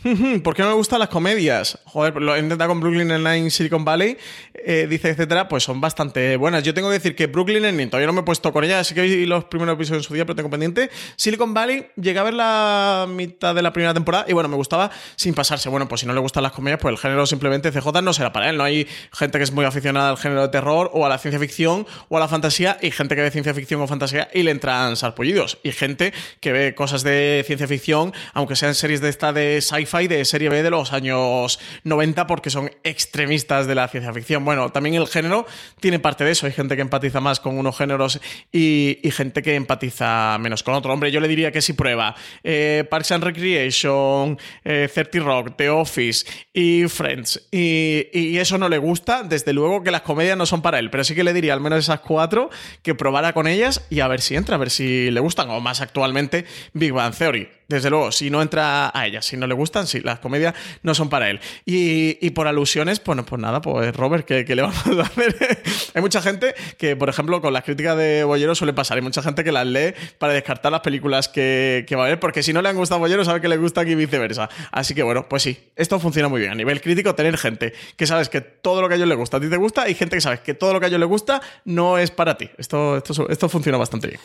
[0.42, 1.78] ¿Por qué no me gustan las comedias?
[1.84, 4.16] Joder, lo he intentado con Brooklyn Nine-Nine, Silicon Valley,
[4.54, 6.62] eh, dice, etcétera, pues son bastante buenas.
[6.62, 8.94] Yo tengo que decir que Brooklyn Nine-Nine, todavía no me he puesto con ella, así
[8.94, 10.90] que vi los primeros episodios en su día, pero tengo pendiente.
[11.16, 14.90] Silicon Valley, llegué a ver la mitad de la primera temporada y bueno, me gustaba
[15.16, 15.68] sin pasarse.
[15.68, 18.32] Bueno, pues si no le gustan las comedias, pues el género simplemente CJ no será
[18.32, 18.56] para él.
[18.56, 21.40] No hay gente que es muy aficionada al género de terror o a la ciencia
[21.40, 24.50] ficción o a la fantasía y gente que ve ciencia ficción o fantasía y le
[24.50, 25.58] entran sarpullidos.
[25.62, 30.08] Y gente que ve cosas de ciencia ficción, aunque sean series de esta de sci-fi,
[30.08, 34.44] de serie B de los años 90, porque son extremistas de la ciencia ficción.
[34.44, 35.46] Bueno, también el género
[35.80, 36.46] tiene parte de eso.
[36.46, 38.20] Hay gente que empatiza más con unos géneros
[38.52, 40.92] y, gente que empatiza menos con otro.
[40.92, 42.14] Hombre, yo le diría que si prueba
[42.44, 48.68] eh, Parks and Recreation, eh, 30 Rock, The Office y Friends, y, y eso no
[48.68, 51.32] le gusta, desde luego que las comedias no son para él, pero sí que le
[51.32, 52.50] diría al menos esas cuatro
[52.82, 55.60] que probara con ellas y a ver si entra, a ver si le gustan, o
[55.60, 57.27] más actualmente Big Bang Theory
[57.68, 60.94] desde luego, si no entra a ella, si no le gustan, sí, las comedias no
[60.94, 61.38] son para él.
[61.66, 65.36] Y, por alusiones, bueno, pues nada, pues Robert, ¿qué, le vamos a hacer?
[65.94, 68.96] hay mucha gente que, por ejemplo, con las críticas de Bollero suele pasar.
[68.96, 72.42] Hay mucha gente que las lee para descartar las películas que, va a ver, porque
[72.42, 74.48] si no le han gustado Bollero, sabe que le gusta y viceversa.
[74.72, 76.52] Así que bueno, pues sí, esto funciona muy bien.
[76.52, 79.36] A nivel crítico, tener gente que sabes que todo lo que a ellos les gusta
[79.36, 81.08] a ti te gusta y gente que sabes que todo lo que a ellos les
[81.08, 82.48] gusta no es para ti.
[82.56, 84.20] Esto, esto, esto funciona bastante bien.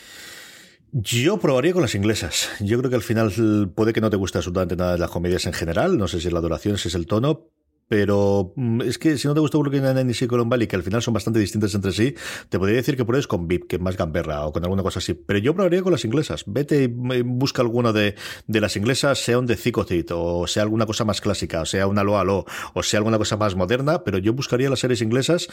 [0.96, 2.50] Yo probaría con las inglesas.
[2.60, 3.32] Yo creo que al final
[3.74, 5.98] puede que no te guste absolutamente nada de las comedias en general.
[5.98, 7.48] No sé si es la duración, si es el tono,
[7.88, 11.02] pero mm, es que si no te gusta Brooklyn Nine-Nine y Silicon que al final
[11.02, 12.14] son bastante distintas entre sí,
[12.48, 15.00] te podría decir que pruebes con VIP, que es más gamberra o con alguna cosa
[15.00, 15.14] así.
[15.14, 16.44] Pero yo probaría con las inglesas.
[16.46, 18.14] Vete y busca alguna de,
[18.46, 21.88] de las inglesas, sea un de Zicocit, o sea alguna cosa más clásica, o sea
[21.88, 25.48] una Lo Lo, o sea alguna cosa más moderna, pero yo buscaría las series inglesas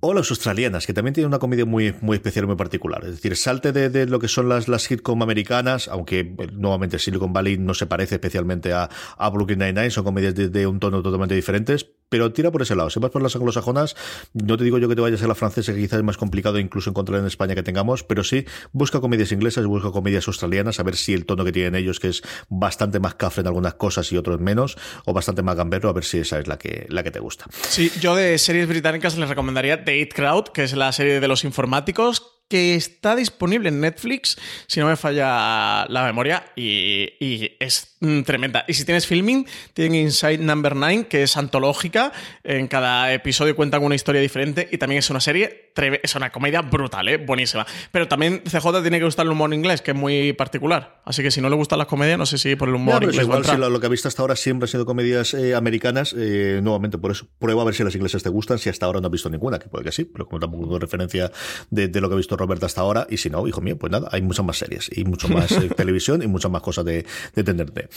[0.00, 3.02] o las australianas, que también tienen una comedia muy, muy especial, muy particular.
[3.04, 7.32] Es decir, salte de, lo que son las, las sitcom americanas, aunque eh, nuevamente Silicon
[7.32, 11.34] Valley no se parece especialmente a, a Brooklyn Nine-Nine, son comedias de, un tono totalmente
[11.34, 12.90] diferentes, pero tira por ese lado.
[12.90, 13.96] Si vas por las anglosajonas,
[14.32, 16.58] no te digo yo que te vayas a la francesa, que quizás es más complicado
[16.58, 20.82] incluso encontrar en España que tengamos, pero sí, busca comedias inglesas, busca comedias australianas, a
[20.82, 24.10] ver si el tono que tienen ellos, que es bastante más cafre en algunas cosas
[24.12, 27.02] y otros menos, o bastante más gambero, a ver si esa es la que, la
[27.02, 27.46] que te gusta.
[27.68, 31.28] Sí, yo de series británicas les recomendaría The It Crowd, que es la serie de
[31.28, 34.36] los informáticos, que está disponible en Netflix,
[34.66, 37.93] si no me falla la memoria, y, es mm,
[38.24, 38.64] tremenda.
[38.68, 43.82] Y si tienes filming, tienen Inside Number 9, que es antológica, en cada episodio cuentan
[43.82, 47.16] una historia diferente y también es una serie, es una comedia brutal, ¿eh?
[47.16, 47.66] buenísima.
[47.90, 51.00] Pero también CJ tiene que gustar el humor inglés, que es muy particular.
[51.04, 53.22] Así que si no le gustan las comedias, no sé si por el humor inglés.
[53.22, 56.60] Igual si lo, que ha visto hasta ahora siempre han sido comedias eh, americanas, eh,
[56.62, 59.06] nuevamente por eso prueba a ver si las inglesas te gustan, si hasta ahora no
[59.06, 61.30] has visto ninguna, que puede que sí, pero como tampoco tengo referencia
[61.70, 63.90] de, de lo que he visto Roberta hasta ahora, y si no, hijo mío, pues
[63.90, 67.04] nada, hay muchas más series y mucho más eh, televisión y muchas más cosas de,
[67.34, 67.88] de.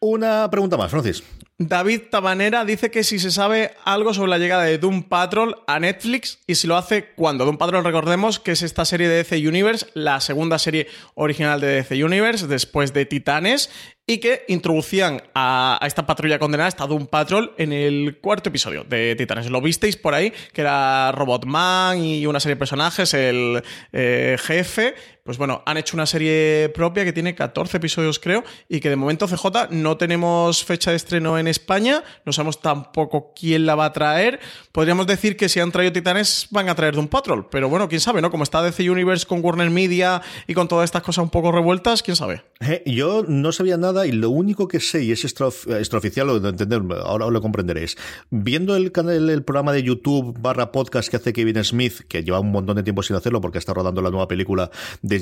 [0.00, 1.22] Una pregunta más, Francis.
[1.58, 5.80] David Tabanera dice que si se sabe algo sobre la llegada de Doom Patrol a
[5.80, 7.46] Netflix y si lo hace cuando.
[7.46, 11.68] Doom Patrol, recordemos que es esta serie de DC Universe, la segunda serie original de
[11.68, 13.70] DC Universe, después de Titanes,
[14.06, 19.16] y que introducían a, esta patrulla condenada, esta Doom Patrol, en el cuarto episodio de
[19.16, 19.50] Titanes.
[19.50, 24.94] Lo visteis por ahí, que era Robotman y una serie de personajes, el eh, jefe,
[25.24, 28.94] pues bueno, han hecho una serie propia que tiene 14 episodios, creo, y que de
[28.94, 33.86] momento CJ no tenemos fecha de estreno en España, no sabemos tampoco quién la va
[33.86, 34.38] a traer.
[34.70, 38.00] Podríamos decir que si han traído Titanes van a traer un Patrol, pero bueno, quién
[38.00, 38.30] sabe, ¿no?
[38.30, 42.04] Como está DC Universe con Warner Media y con todas estas cosas un poco revueltas,
[42.04, 42.44] quién sabe.
[42.60, 46.48] Eh, yo no sabía nada y lo único que sé, y es extraoficial, lo de
[46.48, 47.96] entender, ahora lo comprenderéis.
[48.30, 52.40] Viendo el, canal, el programa de YouTube barra podcast que hace Kevin Smith, que lleva
[52.40, 54.70] un montón de tiempo sin hacerlo porque está rodando la nueva película
[55.02, 55.16] de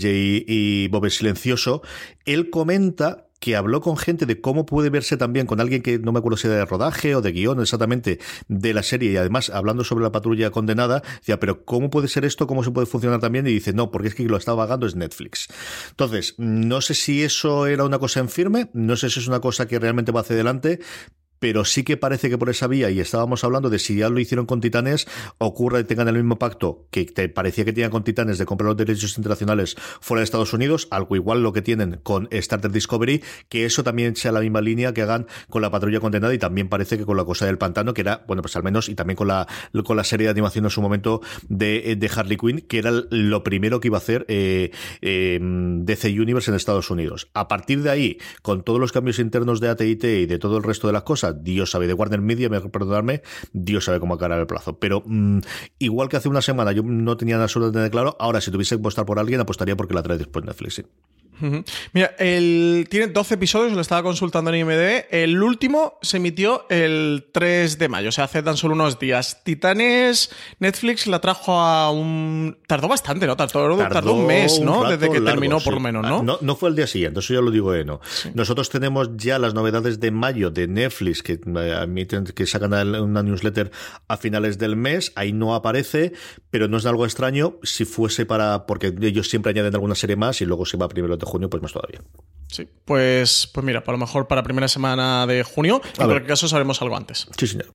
[0.47, 1.83] y Bob Silencioso,
[2.25, 6.12] él comenta que habló con gente de cómo puede verse también con alguien que no
[6.12, 8.18] me acuerdo si era de rodaje o de guion exactamente
[8.49, 12.24] de la serie y además hablando sobre la patrulla condenada, decía, pero ¿cómo puede ser
[12.24, 12.47] esto?
[12.47, 13.47] ¿Cómo se puede funcionar también?
[13.47, 15.49] Y dice, no, porque es que lo está pagando es Netflix.
[15.90, 19.40] Entonces, no sé si eso era una cosa en firme, no sé si es una
[19.40, 20.80] cosa que realmente va hacia adelante,
[21.45, 24.18] pero sí que parece que por esa vía, y estábamos hablando de si ya lo
[24.18, 28.03] hicieron con Titanes, ocurra que tengan el mismo pacto que te parecía que tenían con
[28.03, 32.01] Titanes de comprar los derechos internacionales fuera de Estados Unidos, algo igual lo que tienen
[32.03, 36.01] con Starter Discovery, que eso también sea la misma línea que hagan con la patrulla
[36.01, 38.62] condenada y también parece que con la cosa del pantano, que era, bueno, pues al
[38.62, 39.47] menos, y también con la,
[39.84, 43.45] con la serie de animación en su momento de, de Harley Quinn, que era lo
[43.45, 44.70] primero que iba a hacer eh,
[45.03, 47.28] eh, DC Universe en Estados Unidos.
[47.34, 50.62] A partir de ahí, con todos los cambios internos de AT&T y de todo el
[50.62, 53.22] resto de las cosas, Dios sabe, de Warner Media, me perdonarme,
[53.53, 54.78] Dios sabe cómo acabar el plazo.
[54.78, 55.39] Pero mm,
[55.78, 59.07] igual que hace una semana yo no tenía absolutamente claro, ahora si tuviese que apostar
[59.07, 60.82] por alguien, apostaría porque la trae después Netflix.
[61.93, 65.07] Mira, el, tiene 12 episodios, lo estaba consultando en IMDb.
[65.11, 69.43] El último se emitió el 3 de mayo, o sea, hace tan solo unos días.
[69.45, 72.59] Titanes, Netflix la trajo a un.
[72.66, 73.37] Tardó bastante, ¿no?
[73.37, 74.89] Tardó, tardó, un mes, ¿no?
[74.89, 76.39] Desde que terminó, por lo menos, ah, ¿no?
[76.41, 76.57] ¿no?
[76.57, 77.85] fue el día siguiente, eso ya lo digo, ¿eh?
[77.85, 78.01] No.
[78.35, 83.70] Nosotros tenemos ya las novedades de mayo de Netflix que eh, que sacan una newsletter
[84.09, 85.12] a finales del mes.
[85.16, 86.12] Ahí no aparece,
[86.51, 88.66] pero no es algo extraño si fuese para.
[88.66, 91.62] porque ellos siempre añaden alguna serie más y luego se va primero de junio, pues
[91.62, 92.01] más todavía.
[92.49, 96.49] Sí, pues, pues mira, a lo mejor para primera semana de junio, en cualquier caso
[96.49, 97.27] sabremos algo antes.
[97.37, 97.72] Sí, señor.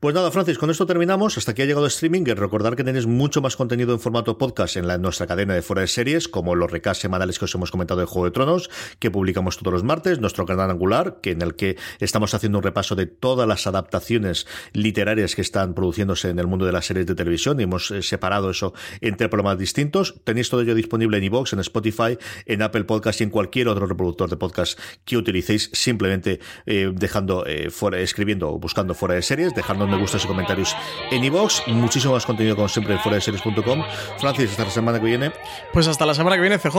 [0.00, 1.36] Pues nada, Francis, con esto terminamos.
[1.36, 2.24] Hasta aquí ha llegado streaming.
[2.24, 5.82] Recordar que tenéis mucho más contenido en formato podcast en, la, nuestra cadena de fuera
[5.82, 9.10] de series, como los recasts semanales que os hemos comentado de Juego de Tronos, que
[9.10, 12.96] publicamos todos los martes, nuestro canal angular, que en el que estamos haciendo un repaso
[12.96, 17.14] de todas las adaptaciones literarias que están produciéndose en el mundo de las series de
[17.14, 18.72] televisión y hemos eh, separado eso
[19.02, 20.14] entre programas distintos.
[20.24, 23.84] Tenéis todo ello disponible en iVoox, en Spotify, en Apple Podcast y en cualquier otro
[23.84, 29.20] reproductor de podcast que utilicéis, simplemente eh, dejando eh, fuera, escribiendo o buscando fuera de
[29.20, 30.76] series, dejando me gustas y comentarios
[31.10, 31.68] en iVoox.
[31.68, 33.82] Muchísimo más contenido, como siempre, en fuera de series.com.
[34.18, 35.32] Francis, hasta la semana que viene.
[35.72, 36.76] Pues hasta la semana que viene, CJ.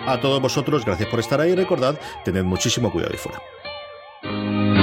[0.00, 1.54] A todos vosotros, gracias por estar ahí.
[1.54, 4.75] Recordad, tened muchísimo cuidado y fuera.